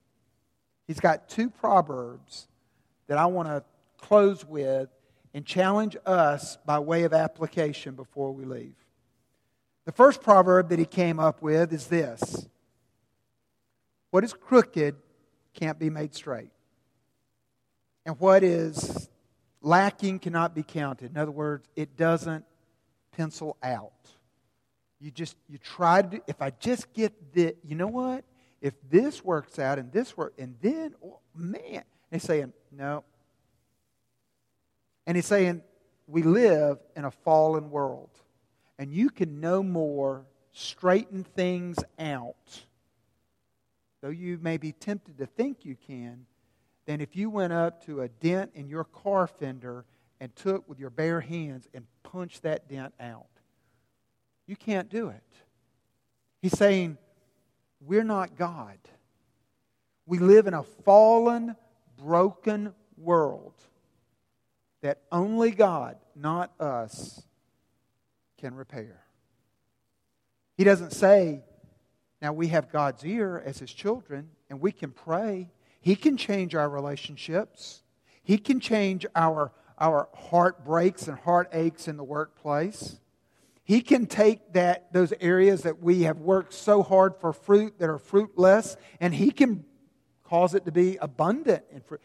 He's 0.86 1.00
got 1.00 1.30
two 1.30 1.50
proverbs 1.50 2.50
that 3.08 3.18
I 3.18 3.26
want 3.28 3.48
to 3.48 3.64
close 3.98 4.44
with 4.44 4.90
and 5.34 5.46
challenge 5.46 5.96
us 6.06 6.58
by 6.66 6.80
way 6.80 7.04
of 7.04 7.14
application 7.14 7.96
before 7.96 8.34
we 8.34 8.44
leave. 8.44 8.76
The 9.86 9.94
first 9.94 10.22
proverb 10.22 10.68
that 10.68 10.80
he 10.80 10.86
came 10.86 11.18
up 11.18 11.42
with 11.42 11.72
is 11.72 11.88
this 11.88 12.48
What 14.12 14.26
is 14.26 14.34
crooked 14.34 14.98
can't 15.54 15.80
be 15.80 15.90
made 15.90 16.14
straight. 16.14 16.52
And 18.06 18.20
what 18.20 18.44
is 18.44 19.10
lacking 19.62 20.20
cannot 20.20 20.54
be 20.54 20.64
counted. 20.64 21.12
In 21.12 21.18
other 21.18 21.32
words, 21.32 21.66
it 21.78 21.96
doesn't 21.96 22.44
pencil 23.18 23.58
out. 23.64 23.92
You 25.00 25.12
just, 25.12 25.36
you 25.50 25.58
try 25.58 26.02
to, 26.02 26.22
if 26.28 26.42
I 26.42 26.52
just 26.52 26.94
get 26.94 27.34
the, 27.34 27.56
you 27.64 27.76
know 27.76 27.88
what? 27.88 28.24
If 28.62 28.74
this 28.90 29.24
works 29.24 29.60
out 29.60 29.80
and 29.80 29.92
this 29.92 30.16
work, 30.16 30.34
and 30.38 30.56
then, 30.62 30.96
oh, 31.04 31.20
man, 31.36 31.84
he's 32.12 32.24
saying, 32.24 32.54
no. 32.72 33.04
And 35.06 35.18
he's 35.18 35.26
saying, 35.26 35.62
we 36.08 36.24
live 36.24 36.78
in 36.96 37.06
a 37.06 37.12
fallen 37.12 37.70
world. 37.70 38.10
And 38.80 38.92
you 38.92 39.10
can 39.10 39.40
no 39.40 39.62
more 39.62 40.26
straighten 40.52 41.24
things 41.24 41.78
out, 42.00 42.64
though 44.02 44.10
you 44.10 44.40
may 44.42 44.58
be 44.58 44.72
tempted 44.72 45.18
to 45.18 45.26
think 45.26 45.66
you 45.66 45.76
can, 45.76 46.26
than 46.86 47.02
if 47.02 47.16
you 47.16 47.30
went 47.30 47.54
up 47.54 47.86
to 47.86 48.02
a 48.02 48.08
dent 48.08 48.52
in 48.56 48.68
your 48.70 48.86
car 48.86 49.28
fender 49.28 49.86
and 50.20 50.36
took 50.36 50.68
with 50.68 50.80
your 50.80 50.90
bare 50.90 51.22
hands 51.22 51.68
and 51.74 51.86
punched 52.04 52.44
that 52.44 52.68
dent 52.68 52.94
out. 53.00 53.28
You 54.46 54.56
can't 54.56 54.90
do 54.90 55.10
it. 55.10 55.24
He's 56.42 56.58
saying, 56.58 56.98
We're 57.82 58.04
not 58.04 58.38
God. 58.38 58.78
We 60.06 60.20
live 60.20 60.48
in 60.48 60.54
a 60.54 60.64
fallen, 60.64 61.56
broken 61.98 62.74
world 62.98 63.54
that 64.82 65.02
only 65.12 65.52
God, 65.52 65.98
not 66.16 66.52
us, 66.60 67.22
can 68.38 68.56
repair. 68.56 69.04
He 70.56 70.64
doesn't 70.64 70.92
say, 70.92 71.44
now 72.22 72.34
we 72.34 72.48
have 72.48 72.72
God's 72.72 73.06
ear 73.06 73.42
as 73.46 73.60
His 73.60 73.72
children, 73.72 74.30
and 74.50 74.60
we 74.60 74.72
can 74.72 74.92
pray. 74.92 75.50
He 75.82 75.96
can 75.96 76.18
change 76.18 76.56
our 76.56 76.70
relationships. 76.70 77.84
He 78.24 78.38
can 78.38 78.60
change 78.60 79.06
our, 79.16 79.52
our 79.78 80.10
heartbreaks 80.13 81.08
and 81.08 81.18
heartaches 81.20 81.88
in 81.88 81.98
the 81.98 82.04
workplace. 82.04 83.00
He 83.63 83.82
can 83.82 84.06
take 84.06 84.54
that, 84.54 84.94
those 84.94 85.13
areas 85.20 85.63
that 85.63 85.82
we 85.82 86.04
have 86.04 86.20
worked 86.20 86.54
so 86.54 86.82
hard 86.82 87.16
for 87.20 87.34
fruit 87.34 87.80
that 87.80 87.90
are 87.90 87.98
fruitless, 87.98 88.78
and 89.00 89.13
He 89.13 89.30
can 89.32 89.66
cause 90.24 90.56
it 90.56 90.66
to 90.66 90.72
be 90.72 90.98
abundant 90.98 91.63
in 91.72 91.82
fruit. 91.82 92.02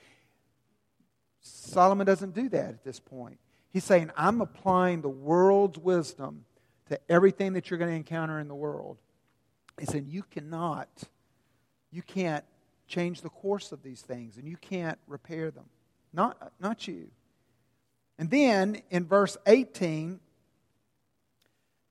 Solomon 1.40 2.06
doesn't 2.06 2.34
do 2.34 2.48
that 2.48 2.68
at 2.68 2.84
this 2.84 3.00
point. 3.00 3.38
He's 3.72 3.84
saying, 3.84 4.10
I'm 4.16 4.40
applying 4.40 5.00
the 5.00 5.08
world's 5.08 5.78
wisdom 5.78 6.44
to 6.88 6.98
everything 7.08 7.54
that 7.54 7.70
you're 7.70 7.78
going 7.78 7.90
to 7.90 7.96
encounter 7.96 8.38
in 8.38 8.48
the 8.48 8.54
world. 8.54 8.98
He 9.78 9.86
said, 9.86 10.06
You 10.06 10.24
cannot, 10.24 10.88
you 11.90 12.02
can't 12.02 12.44
change 12.86 13.22
the 13.22 13.30
course 13.30 13.72
of 13.72 13.82
these 13.82 14.02
things, 14.02 14.36
and 14.36 14.46
you 14.46 14.56
can't 14.56 14.98
repair 15.06 15.50
them. 15.50 15.64
Not, 16.12 16.52
not 16.60 16.86
you. 16.86 17.08
And 18.22 18.30
then 18.30 18.80
in 18.88 19.04
verse 19.04 19.36
18, 19.48 20.20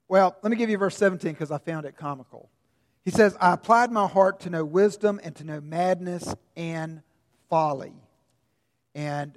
well, 0.08 0.34
let 0.42 0.50
me 0.50 0.56
give 0.56 0.70
you 0.70 0.78
verse 0.78 0.96
17 0.96 1.30
because 1.30 1.50
I 1.50 1.58
found 1.58 1.84
it 1.84 1.94
comical. 1.94 2.48
He 3.04 3.10
says, 3.10 3.36
I 3.38 3.52
applied 3.52 3.92
my 3.92 4.06
heart 4.06 4.40
to 4.40 4.48
know 4.48 4.64
wisdom 4.64 5.20
and 5.22 5.36
to 5.36 5.44
know 5.44 5.60
madness 5.60 6.34
and 6.56 7.02
folly. 7.50 7.92
And 8.94 9.36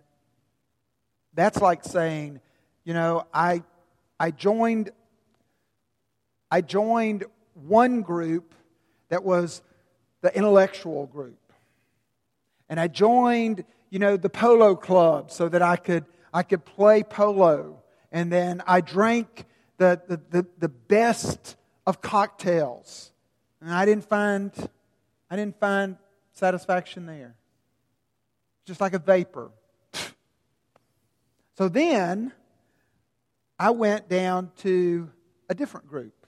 that's 1.33 1.59
like 1.61 1.83
saying, 1.83 2.39
you 2.85 2.93
know, 2.93 3.27
I, 3.33 3.63
I 4.17 4.31
joined 4.31 4.91
I 6.49 6.61
joined 6.61 7.25
one 7.55 8.03
group 8.03 8.55
that 9.09 9.25
was 9.25 9.61
the 10.21 10.33
intellectual 10.33 11.07
group. 11.07 11.51
And 12.69 12.79
I 12.79 12.87
joined, 12.87 13.65
you 13.89 13.99
know, 13.99 14.15
the 14.15 14.29
polo 14.29 14.77
club 14.77 15.29
so 15.29 15.49
that 15.49 15.61
I 15.61 15.75
could 15.75 16.05
I 16.35 16.43
could 16.43 16.65
play 16.65 17.01
polo. 17.01 17.81
And 18.11 18.29
then 18.29 18.61
I 18.67 18.81
drank 18.81 19.45
the, 19.77 20.01
the, 20.05 20.19
the, 20.29 20.45
the 20.59 20.67
best 20.67 21.55
of 21.87 22.01
cocktails. 22.01 23.13
And 23.61 23.73
I 23.73 23.85
didn't 23.85 24.03
find 24.03 24.51
I 25.31 25.37
didn't 25.37 25.57
find 25.59 25.95
satisfaction 26.33 27.05
there. 27.05 27.35
Just 28.65 28.81
like 28.81 28.93
a 28.93 28.99
vapor. 28.99 29.51
So 31.57 31.69
then 31.69 32.33
I 33.57 33.69
went 33.69 34.09
down 34.09 34.51
to 34.57 35.09
a 35.49 35.55
different 35.55 35.87
group. 35.87 36.27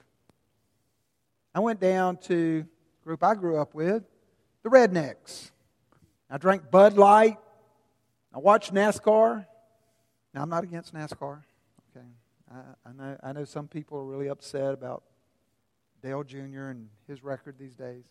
I 1.54 1.60
went 1.60 1.80
down 1.80 2.16
to 2.28 2.64
a 3.02 3.04
group 3.04 3.22
I 3.22 3.34
grew 3.34 3.60
up 3.60 3.74
with, 3.74 4.04
the 4.62 4.70
Rednecks. 4.70 5.50
I 6.30 6.38
drank 6.38 6.70
Bud 6.70 6.94
Light. 6.94 7.36
I 8.34 8.38
watched 8.38 8.72
NASCAR. 8.72 9.44
Now, 10.38 10.44
I'm 10.44 10.50
not 10.50 10.62
against 10.62 10.94
NASCAR. 10.94 11.42
Okay. 11.90 12.06
I, 12.54 12.88
I, 12.88 12.92
know, 12.92 13.16
I 13.24 13.32
know 13.32 13.44
some 13.44 13.66
people 13.66 13.98
are 13.98 14.04
really 14.04 14.28
upset 14.28 14.72
about 14.72 15.02
Dale 16.00 16.22
Jr. 16.22 16.68
and 16.68 16.88
his 17.08 17.24
record 17.24 17.56
these 17.58 17.74
days. 17.74 18.04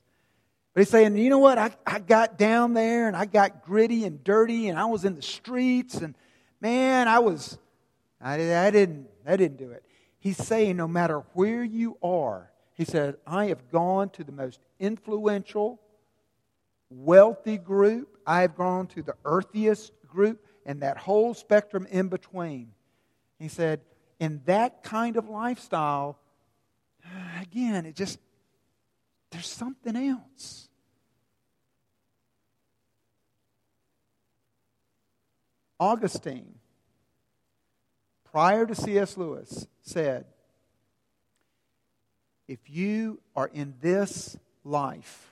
But 0.73 0.81
he's 0.81 0.89
saying, 0.89 1.17
you 1.17 1.29
know 1.29 1.39
what? 1.39 1.57
I, 1.57 1.71
I 1.85 1.99
got 1.99 2.37
down 2.37 2.73
there 2.73 3.07
and 3.07 3.15
I 3.15 3.25
got 3.25 3.63
gritty 3.63 4.03
and 4.03 4.23
dirty 4.23 4.67
and 4.67 4.77
I 4.77 4.85
was 4.85 5.05
in 5.05 5.15
the 5.15 5.21
streets 5.21 5.95
and– 5.95 6.13
man, 6.61 7.07
I 7.07 7.19
was, 7.19 7.57
I, 8.21 8.33
I, 8.55 8.71
didn't, 8.71 9.07
I 9.25 9.35
didn't 9.37 9.57
do 9.57 9.71
it. 9.71 9.83
He's 10.19 10.37
saying 10.37 10.77
no 10.77 10.87
matter 10.87 11.19
where 11.33 11.63
you 11.63 11.97
are, 12.01 12.51
he 12.73 12.85
said, 12.85 13.17
I 13.25 13.45
have 13.45 13.71
gone 13.71 14.09
to 14.11 14.23
the 14.23 14.31
most 14.31 14.59
influential, 14.79 15.79
wealthy 16.89 17.57
group. 17.57 18.17
I 18.25 18.41
have 18.41 18.55
gone 18.55 18.87
to 18.87 19.01
the 19.01 19.15
earthiest 19.25 19.93
group 20.07 20.43
and 20.67 20.81
that 20.81 20.97
whole 20.97 21.33
spectrum 21.33 21.87
in 21.89 22.09
between. 22.09 22.73
He 23.39 23.47
said, 23.47 23.81
in 24.19 24.41
that 24.45 24.83
kind 24.83 25.15
of 25.15 25.29
lifestyle, 25.29 26.19
again, 27.41 27.85
it 27.85 27.95
just, 27.95 28.19
there's 29.31 29.47
something 29.47 29.95
else. 29.95 30.67
Augustine, 35.79 36.55
prior 38.31 38.65
to 38.65 38.75
C.S. 38.75 39.15
Lewis, 39.15 39.67
said, 39.83 40.25
If 42.47 42.59
you 42.67 43.21
are 43.35 43.49
in 43.53 43.75
this 43.79 44.37
life 44.63 45.29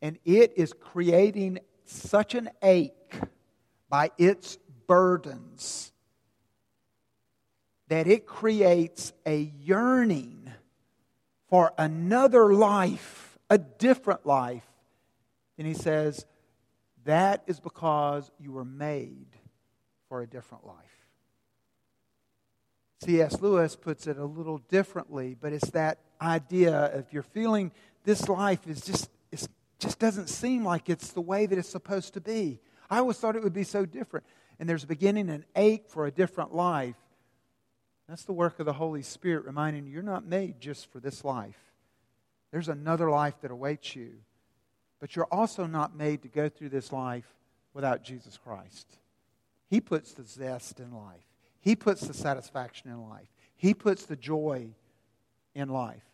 and 0.00 0.18
it 0.24 0.54
is 0.56 0.72
creating 0.72 1.58
such 1.84 2.34
an 2.34 2.48
ache 2.62 3.14
by 3.90 4.12
its 4.16 4.56
burdens 4.90 5.92
that 7.86 8.08
it 8.08 8.26
creates 8.26 9.12
a 9.24 9.52
yearning 9.60 10.50
for 11.48 11.72
another 11.78 12.52
life, 12.52 13.38
a 13.48 13.56
different 13.56 14.26
life, 14.26 14.66
And 15.58 15.66
he 15.66 15.74
says, 15.74 16.26
that 17.04 17.44
is 17.46 17.60
because 17.60 18.32
you 18.40 18.50
were 18.50 18.64
made 18.64 19.28
for 20.08 20.22
a 20.22 20.26
different 20.26 20.66
life. 20.66 20.76
C.S. 23.04 23.40
Lewis 23.40 23.76
puts 23.76 24.08
it 24.08 24.18
a 24.18 24.24
little 24.24 24.58
differently, 24.58 25.36
but 25.40 25.52
it's 25.52 25.70
that 25.70 26.00
idea 26.20 26.86
if 26.96 27.12
you're 27.12 27.22
feeling 27.22 27.70
this 28.02 28.28
life 28.28 28.66
is 28.66 28.80
just 28.80 29.08
it 29.30 29.46
just 29.78 30.00
doesn't 30.00 30.28
seem 30.28 30.64
like 30.64 30.88
it's 30.88 31.12
the 31.12 31.20
way 31.20 31.46
that 31.46 31.56
it's 31.56 31.68
supposed 31.68 32.14
to 32.14 32.20
be. 32.20 32.58
I 32.90 32.98
always 32.98 33.18
thought 33.18 33.36
it 33.36 33.44
would 33.44 33.52
be 33.52 33.62
so 33.62 33.86
different. 33.86 34.26
And 34.60 34.68
there's 34.68 34.84
a 34.84 34.86
beginning 34.86 35.30
an 35.30 35.44
ache 35.56 35.88
for 35.88 36.06
a 36.06 36.10
different 36.10 36.54
life. 36.54 36.94
That's 38.08 38.24
the 38.24 38.32
work 38.34 38.60
of 38.60 38.66
the 38.66 38.74
Holy 38.74 39.02
Spirit 39.02 39.46
reminding 39.46 39.86
you 39.86 39.92
you're 39.92 40.02
not 40.02 40.24
made 40.24 40.60
just 40.60 40.92
for 40.92 41.00
this 41.00 41.24
life. 41.24 41.58
There's 42.52 42.68
another 42.68 43.10
life 43.10 43.34
that 43.40 43.50
awaits 43.50 43.96
you. 43.96 44.12
But 45.00 45.16
you're 45.16 45.28
also 45.32 45.66
not 45.66 45.96
made 45.96 46.22
to 46.22 46.28
go 46.28 46.50
through 46.50 46.68
this 46.68 46.92
life 46.92 47.24
without 47.72 48.04
Jesus 48.04 48.36
Christ. 48.36 48.86
He 49.68 49.80
puts 49.80 50.12
the 50.12 50.24
zest 50.24 50.78
in 50.78 50.92
life, 50.92 51.24
He 51.60 51.74
puts 51.74 52.02
the 52.02 52.14
satisfaction 52.14 52.90
in 52.90 53.08
life, 53.08 53.28
He 53.56 53.72
puts 53.72 54.04
the 54.04 54.16
joy 54.16 54.68
in 55.54 55.70
life, 55.70 56.04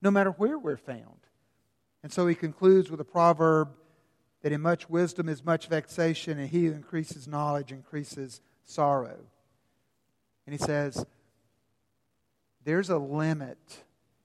no 0.00 0.10
matter 0.10 0.30
where 0.30 0.58
we're 0.58 0.78
found. 0.78 1.26
And 2.02 2.12
so 2.12 2.26
he 2.26 2.34
concludes 2.34 2.90
with 2.90 3.00
a 3.00 3.04
proverb 3.04 3.68
that 4.42 4.52
in 4.52 4.60
much 4.60 4.90
wisdom 4.90 5.28
is 5.28 5.44
much 5.44 5.68
vexation, 5.68 6.38
and 6.38 6.48
he 6.48 6.66
who 6.66 6.72
increases 6.72 7.26
knowledge 7.26 7.72
increases 7.72 8.40
sorrow. 8.64 9.18
And 10.46 10.52
he 10.52 10.58
says, 10.58 11.06
there's 12.64 12.90
a 12.90 12.98
limit 12.98 13.58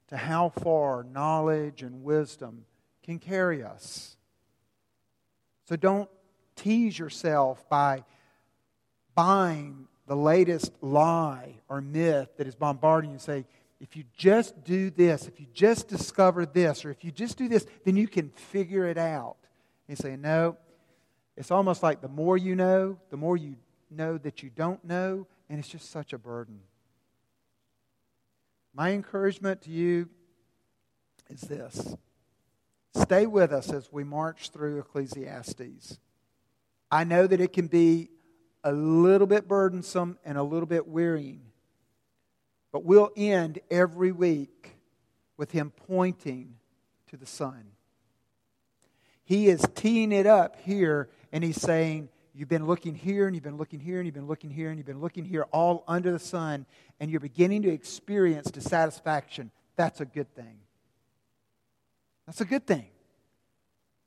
to 0.08 0.16
how 0.16 0.48
far 0.48 1.04
knowledge 1.04 1.82
and 1.82 2.02
wisdom 2.02 2.64
can 3.04 3.18
carry 3.18 3.62
us. 3.62 4.16
So 5.68 5.76
don't 5.76 6.08
tease 6.56 6.98
yourself 6.98 7.68
by 7.68 8.04
buying 9.14 9.86
the 10.06 10.16
latest 10.16 10.72
lie 10.80 11.54
or 11.68 11.80
myth 11.80 12.28
that 12.38 12.46
is 12.46 12.54
bombarding 12.54 13.12
you. 13.12 13.18
Say, 13.18 13.44
if 13.80 13.96
you 13.96 14.04
just 14.16 14.64
do 14.64 14.90
this, 14.90 15.28
if 15.28 15.38
you 15.38 15.46
just 15.52 15.88
discover 15.88 16.46
this, 16.46 16.84
or 16.84 16.90
if 16.90 17.04
you 17.04 17.12
just 17.12 17.36
do 17.36 17.48
this, 17.48 17.66
then 17.84 17.96
you 17.96 18.08
can 18.08 18.30
figure 18.30 18.86
it 18.86 18.98
out. 18.98 19.36
And 19.88 19.96
you 19.98 20.02
say, 20.02 20.16
no. 20.16 20.56
It's 21.36 21.50
almost 21.50 21.82
like 21.82 22.00
the 22.00 22.08
more 22.08 22.36
you 22.36 22.54
know, 22.54 22.98
the 23.10 23.16
more 23.16 23.36
you 23.36 23.56
know 23.90 24.18
that 24.18 24.42
you 24.42 24.50
don't 24.50 24.84
know, 24.84 25.26
and 25.48 25.58
it's 25.58 25.68
just 25.68 25.90
such 25.90 26.12
a 26.12 26.18
burden. 26.18 26.60
My 28.74 28.90
encouragement 28.92 29.62
to 29.62 29.70
you 29.70 30.08
is 31.30 31.40
this 31.42 31.96
stay 32.94 33.26
with 33.26 33.52
us 33.52 33.72
as 33.72 33.92
we 33.92 34.04
march 34.04 34.50
through 34.50 34.80
Ecclesiastes. 34.80 35.98
I 36.90 37.04
know 37.04 37.26
that 37.26 37.40
it 37.40 37.52
can 37.52 37.68
be 37.68 38.10
a 38.64 38.72
little 38.72 39.26
bit 39.26 39.46
burdensome 39.46 40.18
and 40.24 40.36
a 40.36 40.42
little 40.42 40.66
bit 40.66 40.88
wearying, 40.88 41.42
but 42.72 42.84
we'll 42.84 43.10
end 43.16 43.60
every 43.70 44.10
week 44.10 44.76
with 45.36 45.52
him 45.52 45.72
pointing 45.86 46.56
to 47.08 47.16
the 47.16 47.26
Son. 47.26 47.64
He 49.28 49.48
is 49.48 49.62
teeing 49.74 50.10
it 50.10 50.26
up 50.26 50.56
here, 50.64 51.10
and 51.32 51.44
he's 51.44 51.60
saying, 51.60 52.08
You've 52.32 52.48
been 52.48 52.66
looking 52.66 52.94
here, 52.94 53.26
and 53.26 53.36
you've 53.36 53.44
been 53.44 53.58
looking 53.58 53.78
here, 53.78 53.98
and 53.98 54.06
you've 54.06 54.14
been 54.14 54.26
looking 54.26 54.48
here, 54.48 54.70
and 54.70 54.78
you've 54.78 54.86
been 54.86 55.02
looking 55.02 55.26
here, 55.26 55.42
all 55.52 55.84
under 55.86 56.10
the 56.10 56.18
sun, 56.18 56.64
and 56.98 57.10
you're 57.10 57.20
beginning 57.20 57.60
to 57.62 57.68
experience 57.68 58.50
dissatisfaction. 58.50 59.50
That's 59.76 60.00
a 60.00 60.06
good 60.06 60.34
thing. 60.34 60.60
That's 62.24 62.40
a 62.40 62.46
good 62.46 62.66
thing. 62.66 62.86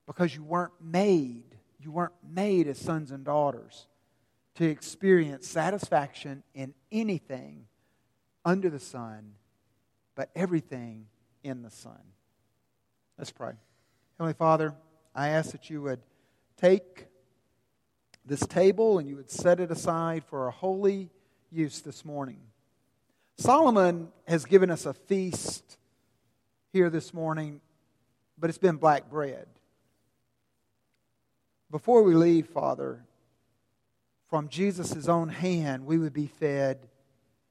Because 0.08 0.34
you 0.34 0.44
weren't 0.44 0.74
made, 0.82 1.56
you 1.80 1.92
weren't 1.92 2.14
made 2.28 2.68
as 2.68 2.80
sons 2.80 3.12
and 3.12 3.24
daughters 3.24 3.86
to 4.56 4.66
experience 4.66 5.48
satisfaction 5.48 6.42
in 6.56 6.74
anything 6.92 7.68
under 8.44 8.72
the 8.72 8.80
sun, 8.80 9.34
but 10.16 10.32
everything 10.36 11.06
in 11.44 11.62
the 11.62 11.70
Son. 11.70 12.02
Let's 13.20 13.32
pray. 13.32 13.54
Heavenly 14.18 14.34
Father, 14.34 14.74
I 15.14 15.30
ask 15.30 15.52
that 15.52 15.70
you 15.70 15.82
would 15.82 16.00
take 16.58 17.08
this 18.26 18.46
table 18.48 19.00
and 19.00 19.08
you 19.08 19.16
would 19.16 19.30
set 19.30 19.60
it 19.60 19.72
aside 19.72 20.24
for 20.24 20.48
a 20.48 20.52
holy 20.52 21.10
use 21.52 21.82
this 21.82 22.06
morning. 22.06 22.40
Solomon 23.38 24.10
has 24.28 24.46
given 24.46 24.70
us 24.70 24.86
a 24.86 24.94
feast 24.94 25.78
here 26.72 26.90
this 26.90 27.14
morning, 27.14 27.60
but 28.38 28.50
it's 28.50 28.60
been 28.60 28.78
black 28.78 29.10
bread. 29.10 29.48
Before 31.70 32.04
we 32.04 32.14
leave, 32.14 32.48
Father, 32.48 33.04
from 34.30 34.48
Jesus' 34.48 35.08
own 35.08 35.30
hand, 35.30 35.86
we 35.86 35.98
would 35.98 36.14
be 36.14 36.28
fed 36.28 36.88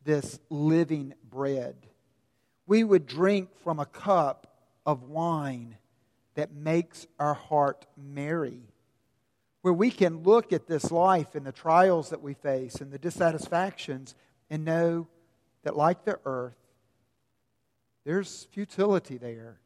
this 0.05 0.39
living 0.49 1.15
bread. 1.29 1.77
We 2.67 2.85
would 2.85 3.07
drink 3.07 3.51
from 3.63 3.79
a 3.79 3.87
cup 3.87 4.47
of 4.87 5.03
wine 5.05 5.77
that 6.35 6.53
makes 6.53 7.07
our 7.19 7.35
heart 7.35 7.87
merry 7.97 8.71
where 9.63 9.75
we 9.75 9.91
can 9.91 10.23
look 10.23 10.53
at 10.53 10.67
this 10.67 10.91
life 10.91 11.35
and 11.35 11.45
the 11.45 11.53
trials 11.53 12.11
that 12.11 12.23
we 12.23 12.35
face 12.35 12.77
and 12.77 12.91
the 12.91 12.99
dissatisfactions 12.99 14.15
and 14.49 14.65
know 14.65 15.07
that, 15.63 15.77
like 15.77 16.05
the 16.05 16.19
earth, 16.25 16.57
there's 18.05 18.49
futility 18.53 19.19
there, 19.19 19.61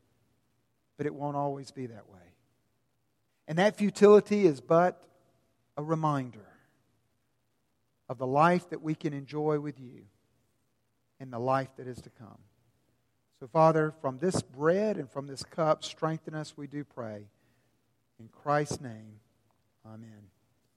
but 0.97 1.07
it 1.07 1.15
won't 1.15 1.37
always 1.37 1.71
be 1.71 1.87
that 1.87 2.09
way. 2.11 2.19
And 3.47 3.59
that 3.59 3.77
futility 3.77 4.47
is 4.47 4.61
but 4.61 5.01
a 5.77 5.83
reminder 5.83 6.47
of 8.09 8.19
the 8.19 8.27
life 8.27 8.69
that 8.71 8.83
we 8.83 8.95
can 8.95 9.13
enjoy 9.13 9.61
with 9.61 9.79
you 9.79 10.07
and 11.21 11.33
the 11.33 11.39
life 11.39 11.69
that 11.77 11.87
is 11.87 12.01
to 12.03 12.11
come. 12.11 12.39
So, 13.45 13.49
Father, 13.49 13.93
from 14.01 14.17
this 14.17 14.41
bread 14.41 14.97
and 14.97 15.11
from 15.11 15.27
this 15.27 15.43
cup, 15.43 15.85
strengthen 15.85 16.35
us, 16.35 16.57
we 16.57 16.67
do 16.67 16.83
pray. 16.83 17.27
In 18.19 18.29
Christ's 18.29 18.81
name. 18.81 19.21
Amen. 19.85 20.31